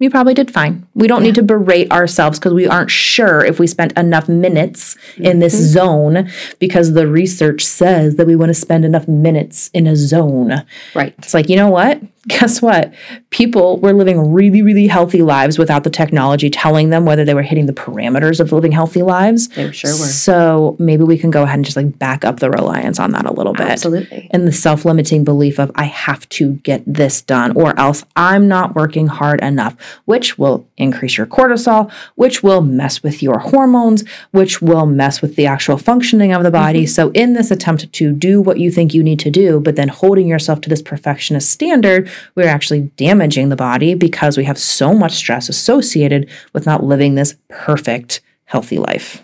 You 0.00 0.08
probably 0.08 0.32
did 0.32 0.50
fine. 0.50 0.86
We 0.94 1.06
don't 1.06 1.22
need 1.22 1.34
to 1.34 1.42
berate 1.42 1.92
ourselves 1.92 2.38
because 2.38 2.54
we 2.54 2.66
aren't 2.66 2.90
sure 2.90 3.44
if 3.44 3.60
we 3.60 3.66
spent 3.66 3.92
enough 3.98 4.30
minutes 4.30 4.96
in 5.18 5.40
this 5.40 5.54
mm-hmm. 5.54 5.64
zone 5.64 6.30
because 6.58 6.94
the 6.94 7.06
research 7.06 7.62
says 7.62 8.16
that 8.16 8.26
we 8.26 8.34
want 8.34 8.48
to 8.48 8.54
spend 8.54 8.86
enough 8.86 9.06
minutes 9.06 9.68
in 9.74 9.86
a 9.86 9.94
zone. 9.94 10.64
Right. 10.94 11.14
It's 11.18 11.34
like, 11.34 11.50
you 11.50 11.56
know 11.56 11.68
what? 11.68 12.00
Guess 12.28 12.61
what? 12.61 12.92
People 13.30 13.78
were 13.78 13.94
living 13.94 14.33
really, 14.33 14.61
really 14.61 14.87
healthy 14.87 15.22
lives 15.22 15.59
without 15.59 15.85
the 15.85 15.90
technology 15.90 16.50
telling 16.50 16.90
them 16.90 17.06
whether 17.06 17.24
they 17.24 17.33
were 17.33 17.42
hitting 17.42 17.64
the 17.64 17.72
parameters 17.72 18.40
of 18.40 18.52
living 18.52 18.72
healthy 18.72 19.00
lives. 19.00 19.48
They 19.48 19.72
sure 19.72 19.90
were. 19.92 19.96
So 19.96 20.76
maybe 20.78 21.02
we 21.02 21.16
can 21.16 21.30
go 21.30 21.44
ahead 21.44 21.54
and 21.54 21.64
just 21.64 21.78
like 21.78 21.98
back 21.98 22.26
up 22.26 22.38
the 22.38 22.50
reliance 22.50 23.00
on 23.00 23.12
that 23.12 23.24
a 23.24 23.33
little 23.33 23.54
bit. 23.54 23.68
Absolutely. 23.68 24.28
And 24.33 24.46
the 24.46 24.52
self 24.52 24.85
limiting 24.85 25.24
belief 25.24 25.59
of, 25.59 25.70
I 25.74 25.85
have 25.85 26.28
to 26.30 26.56
get 26.56 26.83
this 26.87 27.22
done, 27.22 27.56
or 27.56 27.78
else 27.80 28.04
I'm 28.16 28.48
not 28.48 28.74
working 28.74 29.06
hard 29.06 29.40
enough, 29.40 29.74
which 30.04 30.37
will 30.37 30.68
increase 30.76 31.16
your 31.16 31.26
cortisol, 31.26 31.90
which 32.16 32.42
will 32.42 32.61
mess 32.61 33.02
with 33.02 33.22
your 33.22 33.38
hormones, 33.38 34.06
which 34.30 34.61
will 34.61 34.85
mess 34.85 35.22
with 35.22 35.37
the 35.37 35.46
actual 35.46 35.78
functioning 35.78 36.35
of 36.35 36.42
the 36.42 36.50
body. 36.50 36.83
Mm-hmm. 36.83 36.88
So, 36.88 37.11
in 37.12 37.33
this 37.33 37.50
attempt 37.50 37.90
to 37.90 38.12
do 38.12 38.42
what 38.42 38.59
you 38.59 38.70
think 38.70 38.92
you 38.92 39.02
need 39.02 39.20
to 39.20 39.30
do, 39.30 39.59
but 39.59 39.76
then 39.76 39.88
holding 39.88 40.28
yourself 40.28 40.61
to 40.62 40.68
this 40.68 40.83
perfectionist 40.83 41.48
standard, 41.50 42.11
we're 42.35 42.48
actually 42.48 42.83
damaging 42.96 43.48
the 43.48 43.56
body 43.56 43.94
because 43.94 44.37
we 44.37 44.44
have 44.44 44.59
so 44.59 44.94
much 44.94 45.12
stress 45.12 45.48
associated 45.48 46.28
with 46.52 46.66
not 46.66 46.85
living 46.85 47.14
this 47.14 47.37
perfect, 47.48 48.20
healthy 48.44 48.78
life. 48.78 49.22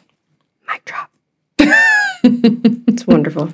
Mic 0.68 0.84
drop. 0.84 1.10
it's 2.24 3.06
wonderful. 3.06 3.52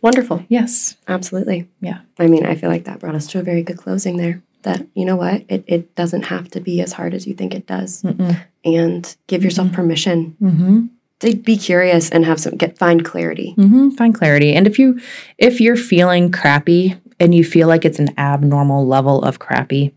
Wonderful. 0.00 0.44
Yes. 0.48 0.96
Absolutely. 1.06 1.68
Yeah. 1.80 2.00
I 2.18 2.26
mean, 2.26 2.44
I 2.44 2.56
feel 2.56 2.68
like 2.70 2.84
that 2.84 2.98
brought 2.98 3.14
us 3.14 3.26
to 3.28 3.38
a 3.38 3.42
very 3.42 3.62
good 3.62 3.78
closing 3.78 4.16
there. 4.16 4.42
That, 4.62 4.86
you 4.94 5.04
know 5.04 5.16
what? 5.16 5.44
It, 5.48 5.64
it 5.66 5.94
doesn't 5.94 6.22
have 6.26 6.48
to 6.50 6.60
be 6.60 6.80
as 6.80 6.92
hard 6.92 7.14
as 7.14 7.26
you 7.26 7.34
think 7.34 7.54
it 7.54 7.66
does. 7.66 8.02
Mm-mm. 8.02 8.40
And 8.64 9.16
give 9.26 9.42
yourself 9.44 9.72
permission 9.72 10.36
Mm-hmm. 10.42 10.86
to 11.20 11.36
be 11.36 11.56
curious 11.56 12.10
and 12.10 12.24
have 12.24 12.40
some, 12.40 12.56
get, 12.56 12.78
find 12.78 13.04
clarity. 13.04 13.52
hmm 13.52 13.90
Find 13.90 14.14
clarity. 14.14 14.54
And 14.54 14.66
if 14.66 14.78
you 14.78 15.00
if 15.38 15.60
you're 15.60 15.76
feeling 15.76 16.30
crappy 16.32 16.96
and 17.22 17.34
you 17.34 17.44
feel 17.44 17.68
like 17.68 17.84
it's 17.84 18.00
an 18.00 18.12
abnormal 18.18 18.84
level 18.84 19.22
of 19.22 19.38
crappy, 19.38 19.94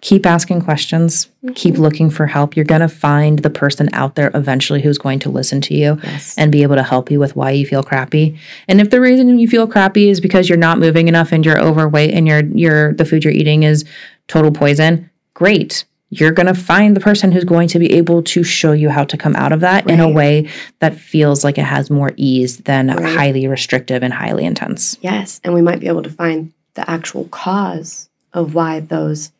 keep 0.00 0.24
asking 0.24 0.62
questions. 0.62 1.30
Keep 1.54 1.74
mm-hmm. 1.74 1.82
looking 1.82 2.10
for 2.10 2.26
help. 2.26 2.54
You're 2.54 2.64
gonna 2.64 2.88
find 2.88 3.40
the 3.40 3.50
person 3.50 3.88
out 3.92 4.14
there 4.14 4.30
eventually 4.34 4.80
who's 4.80 4.98
going 4.98 5.18
to 5.20 5.30
listen 5.30 5.60
to 5.62 5.74
you 5.74 5.98
Yes. 6.04 6.36
and 6.38 6.52
be 6.52 6.62
able 6.62 6.76
to 6.76 6.82
help 6.84 7.10
you 7.10 7.18
with 7.18 7.34
why 7.34 7.50
you 7.50 7.66
feel 7.66 7.82
crappy. 7.82 8.38
And 8.68 8.80
if 8.80 8.90
the 8.90 9.00
reason 9.00 9.38
you 9.38 9.48
feel 9.48 9.66
crappy 9.66 10.08
is 10.08 10.20
because 10.20 10.48
you're 10.48 10.58
not 10.58 10.78
moving 10.78 11.08
enough 11.08 11.32
and 11.32 11.44
you're 11.44 11.60
overweight 11.60 12.14
and 12.14 12.28
your 12.28 12.44
your 12.44 12.92
the 12.94 13.04
food 13.04 13.24
you're 13.24 13.32
eating 13.32 13.64
is 13.64 13.84
total 14.28 14.52
poison, 14.52 15.10
great. 15.34 15.84
You're 16.20 16.32
going 16.32 16.46
to 16.46 16.54
find 16.54 16.96
the 16.96 17.00
person 17.00 17.30
who's 17.32 17.44
going 17.44 17.68
to 17.68 17.78
be 17.78 17.92
able 17.94 18.22
to 18.22 18.42
show 18.42 18.72
you 18.72 18.88
how 18.90 19.04
to 19.04 19.16
come 19.16 19.36
out 19.36 19.52
of 19.52 19.60
that 19.60 19.88
in 19.90 20.00
a 20.00 20.08
way 20.08 20.48
that 20.78 20.94
feels 20.96 21.44
like 21.44 21.58
it 21.58 21.64
has 21.64 21.90
more 21.90 22.12
ease 22.16 22.58
than 22.58 22.88
Right. 22.88 23.16
highly 23.16 23.46
restrictive 23.46 24.02
and 24.02 24.12
highly 24.12 24.44
intense. 24.44 24.96
Yes. 25.02 25.40
And 25.44 25.52
we 25.54 25.62
might 25.62 25.80
be 25.80 25.88
able 25.88 26.02
to 26.02 26.10
find 26.10 26.52
the 26.74 26.88
actual 26.90 27.24
cause 27.24 28.08
of 28.32 28.54
why 28.54 28.80
those 28.80 29.32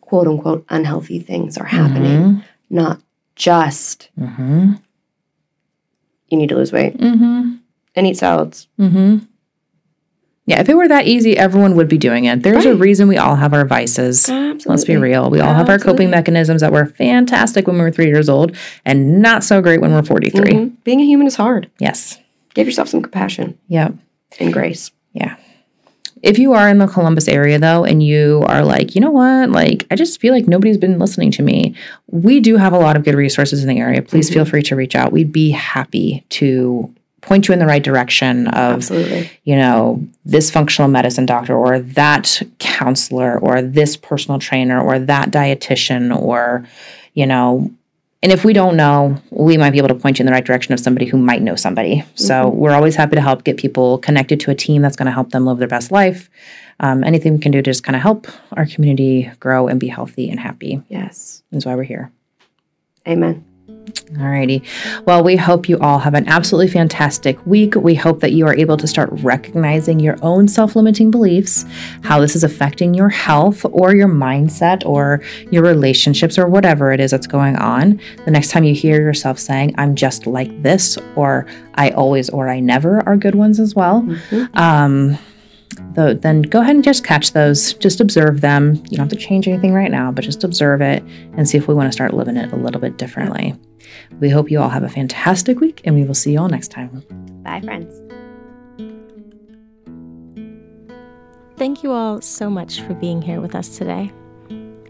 quote 0.00 0.26
unquote 0.28 0.64
unhealthy 0.68 1.18
things 1.20 1.56
are 1.58 1.66
happening, 1.66 2.42
not 2.70 3.00
just 3.36 4.08
Mhm. 4.20 4.78
you 6.28 6.36
need 6.38 6.48
to 6.48 6.56
lose 6.56 6.72
weight 6.72 6.98
Mhm. 6.98 7.58
and 7.96 8.06
eat 8.06 8.16
salads. 8.18 8.68
Mhm. 8.78 9.26
Yeah, 10.44 10.60
if 10.60 10.68
it 10.68 10.74
were 10.76 10.88
that 10.88 11.06
easy, 11.06 11.36
everyone 11.36 11.76
would 11.76 11.88
be 11.88 11.98
doing 11.98 12.24
it. 12.24 12.42
There's 12.42 12.64
a 12.64 12.74
reason 12.74 13.06
we 13.06 13.16
all 13.16 13.36
have 13.36 13.54
our 13.54 13.64
vices. 13.64 14.28
Absolutely. 14.28 14.64
Let's 14.70 14.84
be 14.84 14.96
real. 14.96 15.30
We 15.30 15.38
all 15.40 15.54
have 15.54 15.68
our 15.68 15.78
coping 15.78 16.10
mechanisms 16.10 16.62
that 16.62 16.72
were 16.72 16.86
fantastic 16.86 17.68
when 17.68 17.76
we 17.76 17.82
were 17.82 17.92
three 17.92 18.06
years 18.08 18.28
old 18.28 18.56
and 18.84 19.22
not 19.22 19.44
so 19.44 19.62
great 19.62 19.80
when 19.80 19.92
we're 19.92 20.02
43. 20.02 20.40
Mhm. 20.52 20.72
Being 20.82 21.00
a 21.00 21.04
human 21.04 21.28
is 21.28 21.36
hard. 21.36 21.70
Yes. 21.78 22.18
Give 22.54 22.66
yourself 22.66 22.88
some 22.88 23.02
compassion 23.02 23.56
Yeah. 23.68 23.90
and 24.40 24.52
grace. 24.52 24.90
Yeah. 25.12 25.36
If 26.22 26.38
you 26.38 26.52
are 26.54 26.68
in 26.68 26.78
the 26.78 26.86
Columbus 26.88 27.28
area 27.28 27.58
though, 27.60 27.84
and 27.84 28.02
you 28.02 28.44
are 28.46 28.64
like, 28.64 28.94
you 28.96 29.00
know 29.00 29.10
what, 29.10 29.50
like, 29.50 29.86
I 29.92 29.96
just 29.96 30.20
feel 30.20 30.32
like 30.34 30.46
nobody's 30.48 30.78
been 30.78 30.98
listening 30.98 31.30
to 31.32 31.42
me, 31.42 31.74
we 32.10 32.40
do 32.40 32.56
have 32.56 32.72
a 32.72 32.78
lot 32.78 32.96
of 32.96 33.04
good 33.04 33.14
resources 33.14 33.62
in 33.62 33.68
the 33.68 33.78
area. 33.80 34.02
Please 34.02 34.28
feel 34.28 34.44
free 34.44 34.62
to 34.62 34.76
reach 34.76 34.94
out. 34.96 35.12
We'd 35.12 35.32
be 35.32 35.50
happy 35.50 36.24
to 36.30 36.90
point 37.22 37.48
you 37.48 37.52
in 37.54 37.58
the 37.60 37.66
right 37.66 37.82
direction 37.82 38.46
of 38.48 38.74
Absolutely. 38.74 39.30
you 39.44 39.56
know, 39.56 40.04
this 40.24 40.50
functional 40.50 40.88
medicine 40.90 41.24
doctor 41.24 41.54
or 41.56 41.78
that 41.80 42.42
counselor 42.58 43.38
or 43.38 43.62
this 43.62 43.96
personal 43.96 44.38
trainer 44.38 44.80
or 44.80 44.98
that 44.98 45.30
dietitian 45.30 46.14
or, 46.14 46.66
you 47.14 47.26
know, 47.26 47.70
and 48.24 48.30
if 48.30 48.44
we 48.44 48.52
don't 48.52 48.76
know, 48.76 49.20
we 49.30 49.56
might 49.56 49.70
be 49.70 49.78
able 49.78 49.88
to 49.88 49.94
point 49.96 50.18
you 50.18 50.22
in 50.22 50.26
the 50.26 50.32
right 50.32 50.44
direction 50.44 50.72
of 50.74 50.78
somebody 50.80 51.06
who 51.06 51.16
might 51.16 51.42
know 51.42 51.56
somebody. 51.56 52.04
So 52.14 52.48
we're 52.48 52.70
always 52.72 52.94
happy 52.94 53.16
to 53.16 53.20
help 53.22 53.42
get 53.42 53.56
people 53.56 53.98
connected 53.98 54.38
to 54.40 54.50
a 54.52 54.54
team 54.54 54.80
that's 54.82 54.94
going 54.94 55.06
to 55.06 55.12
help 55.12 55.30
them 55.30 55.44
live 55.44 55.58
their 55.58 55.66
best 55.66 55.90
life. 55.90 56.30
Um, 56.78 57.02
anything 57.02 57.32
we 57.34 57.38
can 57.40 57.50
do 57.52 57.58
to 57.58 57.62
just 57.62 57.82
kind 57.82 57.96
of 57.96 58.02
help 58.02 58.28
our 58.52 58.66
community 58.66 59.30
grow 59.40 59.66
and 59.68 59.78
be 59.80 59.88
healthy 59.88 60.30
and 60.30 60.38
happy 60.38 60.82
Yes. 60.88 61.42
is 61.52 61.66
why 61.66 61.74
we're 61.74 61.82
here. 61.82 62.12
Amen. 63.06 63.44
Alrighty. 64.12 64.64
Well, 65.06 65.24
we 65.24 65.36
hope 65.36 65.68
you 65.68 65.78
all 65.78 65.98
have 65.98 66.12
an 66.12 66.28
absolutely 66.28 66.70
fantastic 66.70 67.44
week. 67.46 67.74
We 67.74 67.94
hope 67.94 68.20
that 68.20 68.32
you 68.32 68.46
are 68.46 68.54
able 68.54 68.76
to 68.76 68.86
start 68.86 69.08
recognizing 69.22 69.98
your 70.00 70.18
own 70.22 70.48
self 70.48 70.76
limiting 70.76 71.10
beliefs, 71.10 71.64
how 72.02 72.20
this 72.20 72.36
is 72.36 72.44
affecting 72.44 72.92
your 72.92 73.08
health 73.08 73.64
or 73.72 73.94
your 73.94 74.08
mindset 74.08 74.84
or 74.84 75.22
your 75.50 75.62
relationships 75.62 76.38
or 76.38 76.46
whatever 76.46 76.92
it 76.92 77.00
is 77.00 77.10
that's 77.10 77.26
going 77.26 77.56
on. 77.56 78.00
The 78.26 78.30
next 78.30 78.50
time 78.50 78.64
you 78.64 78.74
hear 78.74 79.00
yourself 79.00 79.38
saying, 79.38 79.74
I'm 79.78 79.94
just 79.94 80.26
like 80.26 80.62
this, 80.62 80.98
or 81.16 81.46
I 81.74 81.90
always 81.90 82.28
or 82.28 82.50
I 82.50 82.60
never 82.60 83.00
are 83.08 83.16
good 83.16 83.34
ones 83.34 83.58
as 83.58 83.74
well. 83.74 84.06
Um, 84.54 85.18
though, 85.94 86.12
then 86.12 86.42
go 86.42 86.60
ahead 86.60 86.74
and 86.74 86.84
just 86.84 87.02
catch 87.02 87.32
those. 87.32 87.72
Just 87.74 88.00
observe 88.00 88.42
them. 88.42 88.74
You 88.90 88.98
don't 88.98 89.08
have 89.08 89.08
to 89.08 89.16
change 89.16 89.48
anything 89.48 89.72
right 89.72 89.90
now, 89.90 90.12
but 90.12 90.22
just 90.22 90.44
observe 90.44 90.82
it 90.82 91.02
and 91.34 91.48
see 91.48 91.56
if 91.56 91.66
we 91.66 91.74
want 91.74 91.88
to 91.88 91.92
start 91.92 92.12
living 92.12 92.36
it 92.36 92.52
a 92.52 92.56
little 92.56 92.80
bit 92.80 92.98
differently. 92.98 93.54
We 94.20 94.30
hope 94.30 94.50
you 94.50 94.60
all 94.60 94.68
have 94.68 94.82
a 94.82 94.88
fantastic 94.88 95.60
week, 95.60 95.80
and 95.84 95.94
we 95.94 96.04
will 96.04 96.14
see 96.14 96.32
you 96.32 96.40
all 96.40 96.48
next 96.48 96.68
time. 96.68 97.02
Bye, 97.42 97.60
friends. 97.60 98.00
Thank 101.56 101.82
you 101.82 101.92
all 101.92 102.20
so 102.20 102.50
much 102.50 102.80
for 102.80 102.94
being 102.94 103.22
here 103.22 103.40
with 103.40 103.54
us 103.54 103.78
today. 103.78 104.10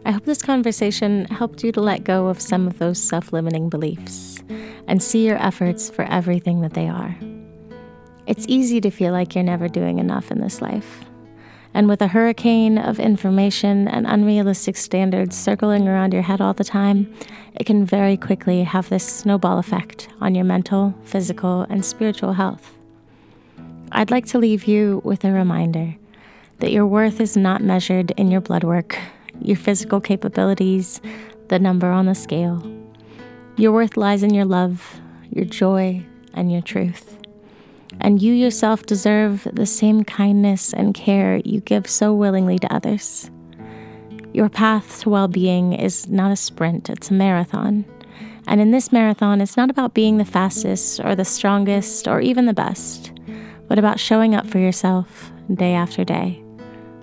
I 0.04 0.10
hope 0.10 0.24
this 0.24 0.42
conversation 0.42 1.26
helped 1.26 1.62
you 1.62 1.70
to 1.72 1.80
let 1.80 2.02
go 2.02 2.28
of 2.28 2.40
some 2.40 2.66
of 2.66 2.78
those 2.78 3.00
self 3.00 3.32
limiting 3.32 3.68
beliefs 3.68 4.42
and 4.88 5.02
see 5.02 5.26
your 5.26 5.36
efforts 5.36 5.90
for 5.90 6.02
everything 6.06 6.60
that 6.62 6.74
they 6.74 6.88
are. 6.88 7.16
It's 8.26 8.46
easy 8.48 8.80
to 8.80 8.90
feel 8.90 9.12
like 9.12 9.34
you're 9.34 9.44
never 9.44 9.68
doing 9.68 9.98
enough 9.98 10.30
in 10.30 10.40
this 10.40 10.60
life. 10.62 11.04
And 11.74 11.88
with 11.88 12.02
a 12.02 12.08
hurricane 12.08 12.76
of 12.76 13.00
information 13.00 13.88
and 13.88 14.06
unrealistic 14.06 14.76
standards 14.76 15.36
circling 15.36 15.88
around 15.88 16.12
your 16.12 16.22
head 16.22 16.40
all 16.40 16.52
the 16.52 16.64
time, 16.64 17.12
it 17.54 17.64
can 17.64 17.86
very 17.86 18.16
quickly 18.16 18.62
have 18.64 18.88
this 18.88 19.06
snowball 19.06 19.58
effect 19.58 20.08
on 20.20 20.34
your 20.34 20.44
mental, 20.44 20.94
physical, 21.04 21.62
and 21.70 21.84
spiritual 21.84 22.34
health. 22.34 22.76
I'd 23.90 24.10
like 24.10 24.26
to 24.26 24.38
leave 24.38 24.64
you 24.64 25.00
with 25.04 25.24
a 25.24 25.32
reminder 25.32 25.96
that 26.58 26.72
your 26.72 26.86
worth 26.86 27.20
is 27.20 27.36
not 27.36 27.62
measured 27.62 28.10
in 28.12 28.30
your 28.30 28.40
blood 28.40 28.64
work, 28.64 28.98
your 29.40 29.56
physical 29.56 30.00
capabilities, 30.00 31.00
the 31.48 31.58
number 31.58 31.90
on 31.90 32.06
the 32.06 32.14
scale. 32.14 32.62
Your 33.56 33.72
worth 33.72 33.96
lies 33.96 34.22
in 34.22 34.32
your 34.34 34.44
love, 34.44 35.00
your 35.30 35.44
joy, 35.44 36.04
and 36.34 36.52
your 36.52 36.62
truth 36.62 37.21
and 38.02 38.20
you 38.20 38.34
yourself 38.34 38.84
deserve 38.84 39.48
the 39.50 39.64
same 39.64 40.04
kindness 40.04 40.74
and 40.74 40.92
care 40.94 41.40
you 41.44 41.60
give 41.60 41.88
so 41.88 42.12
willingly 42.12 42.58
to 42.58 42.74
others. 42.74 43.30
Your 44.34 44.48
path 44.48 45.00
to 45.00 45.10
well 45.10 45.28
being 45.28 45.72
is 45.72 46.08
not 46.08 46.32
a 46.32 46.36
sprint, 46.36 46.90
it's 46.90 47.10
a 47.10 47.14
marathon. 47.14 47.86
And 48.46 48.60
in 48.60 48.72
this 48.72 48.92
marathon, 48.92 49.40
it's 49.40 49.56
not 49.56 49.70
about 49.70 49.94
being 49.94 50.18
the 50.18 50.24
fastest 50.24 51.00
or 51.00 51.14
the 51.14 51.24
strongest 51.24 52.08
or 52.08 52.20
even 52.20 52.46
the 52.46 52.52
best, 52.52 53.12
but 53.68 53.78
about 53.78 54.00
showing 54.00 54.34
up 54.34 54.46
for 54.46 54.58
yourself 54.58 55.32
day 55.54 55.74
after 55.74 56.04
day 56.04 56.42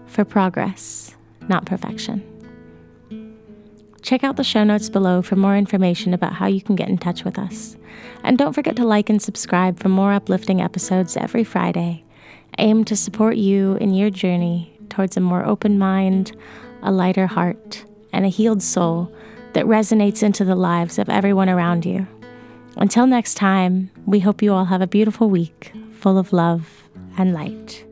for 0.06 0.26
progress, 0.26 1.16
not 1.48 1.66
perfection. 1.66 2.24
Check 4.10 4.24
out 4.24 4.38
the 4.38 4.44
show 4.44 4.64
notes 4.64 4.90
below 4.90 5.22
for 5.22 5.36
more 5.36 5.56
information 5.56 6.16
about 6.16 6.34
how 6.34 6.48
you 6.48 6.64
can 6.64 6.76
get 6.76 6.90
in 6.90 6.98
touch 6.98 7.24
with 7.24 7.38
us. 7.38 7.78
And 8.24 8.40
don't 8.40 8.54
forget 8.54 8.76
to 8.78 8.84
like 8.84 9.08
and 9.08 9.22
subscribe 9.22 9.78
for 9.78 9.88
more 9.88 10.14
uplifting 10.14 10.62
episodes 10.62 11.16
every 11.16 11.44
Friday, 11.44 12.04
Aim 12.58 12.84
to 12.86 12.96
support 12.96 13.36
you 13.36 13.76
in 13.76 13.94
your 13.94 14.10
journey 14.10 14.76
towards 14.90 15.16
a 15.16 15.20
more 15.20 15.46
open 15.46 15.78
mind, 15.78 16.36
a 16.82 16.92
lighter 16.92 17.28
heart, 17.28 17.86
and 18.12 18.26
a 18.26 18.30
healed 18.30 18.64
soul 18.64 19.14
that 19.54 19.68
resonates 19.68 20.24
into 20.24 20.44
the 20.44 20.56
lives 20.56 20.98
of 20.98 21.08
everyone 21.08 21.48
around 21.48 21.86
you. 21.86 22.08
Until 22.78 23.06
next 23.06 23.36
time, 23.36 23.92
we 24.08 24.22
hope 24.22 24.42
you 24.42 24.52
all 24.54 24.66
have 24.66 24.82
a 24.82 24.88
beautiful 24.88 25.30
week 25.30 25.72
full 25.92 26.18
of 26.18 26.34
love 26.34 26.90
and 27.16 27.32
light. 27.32 27.86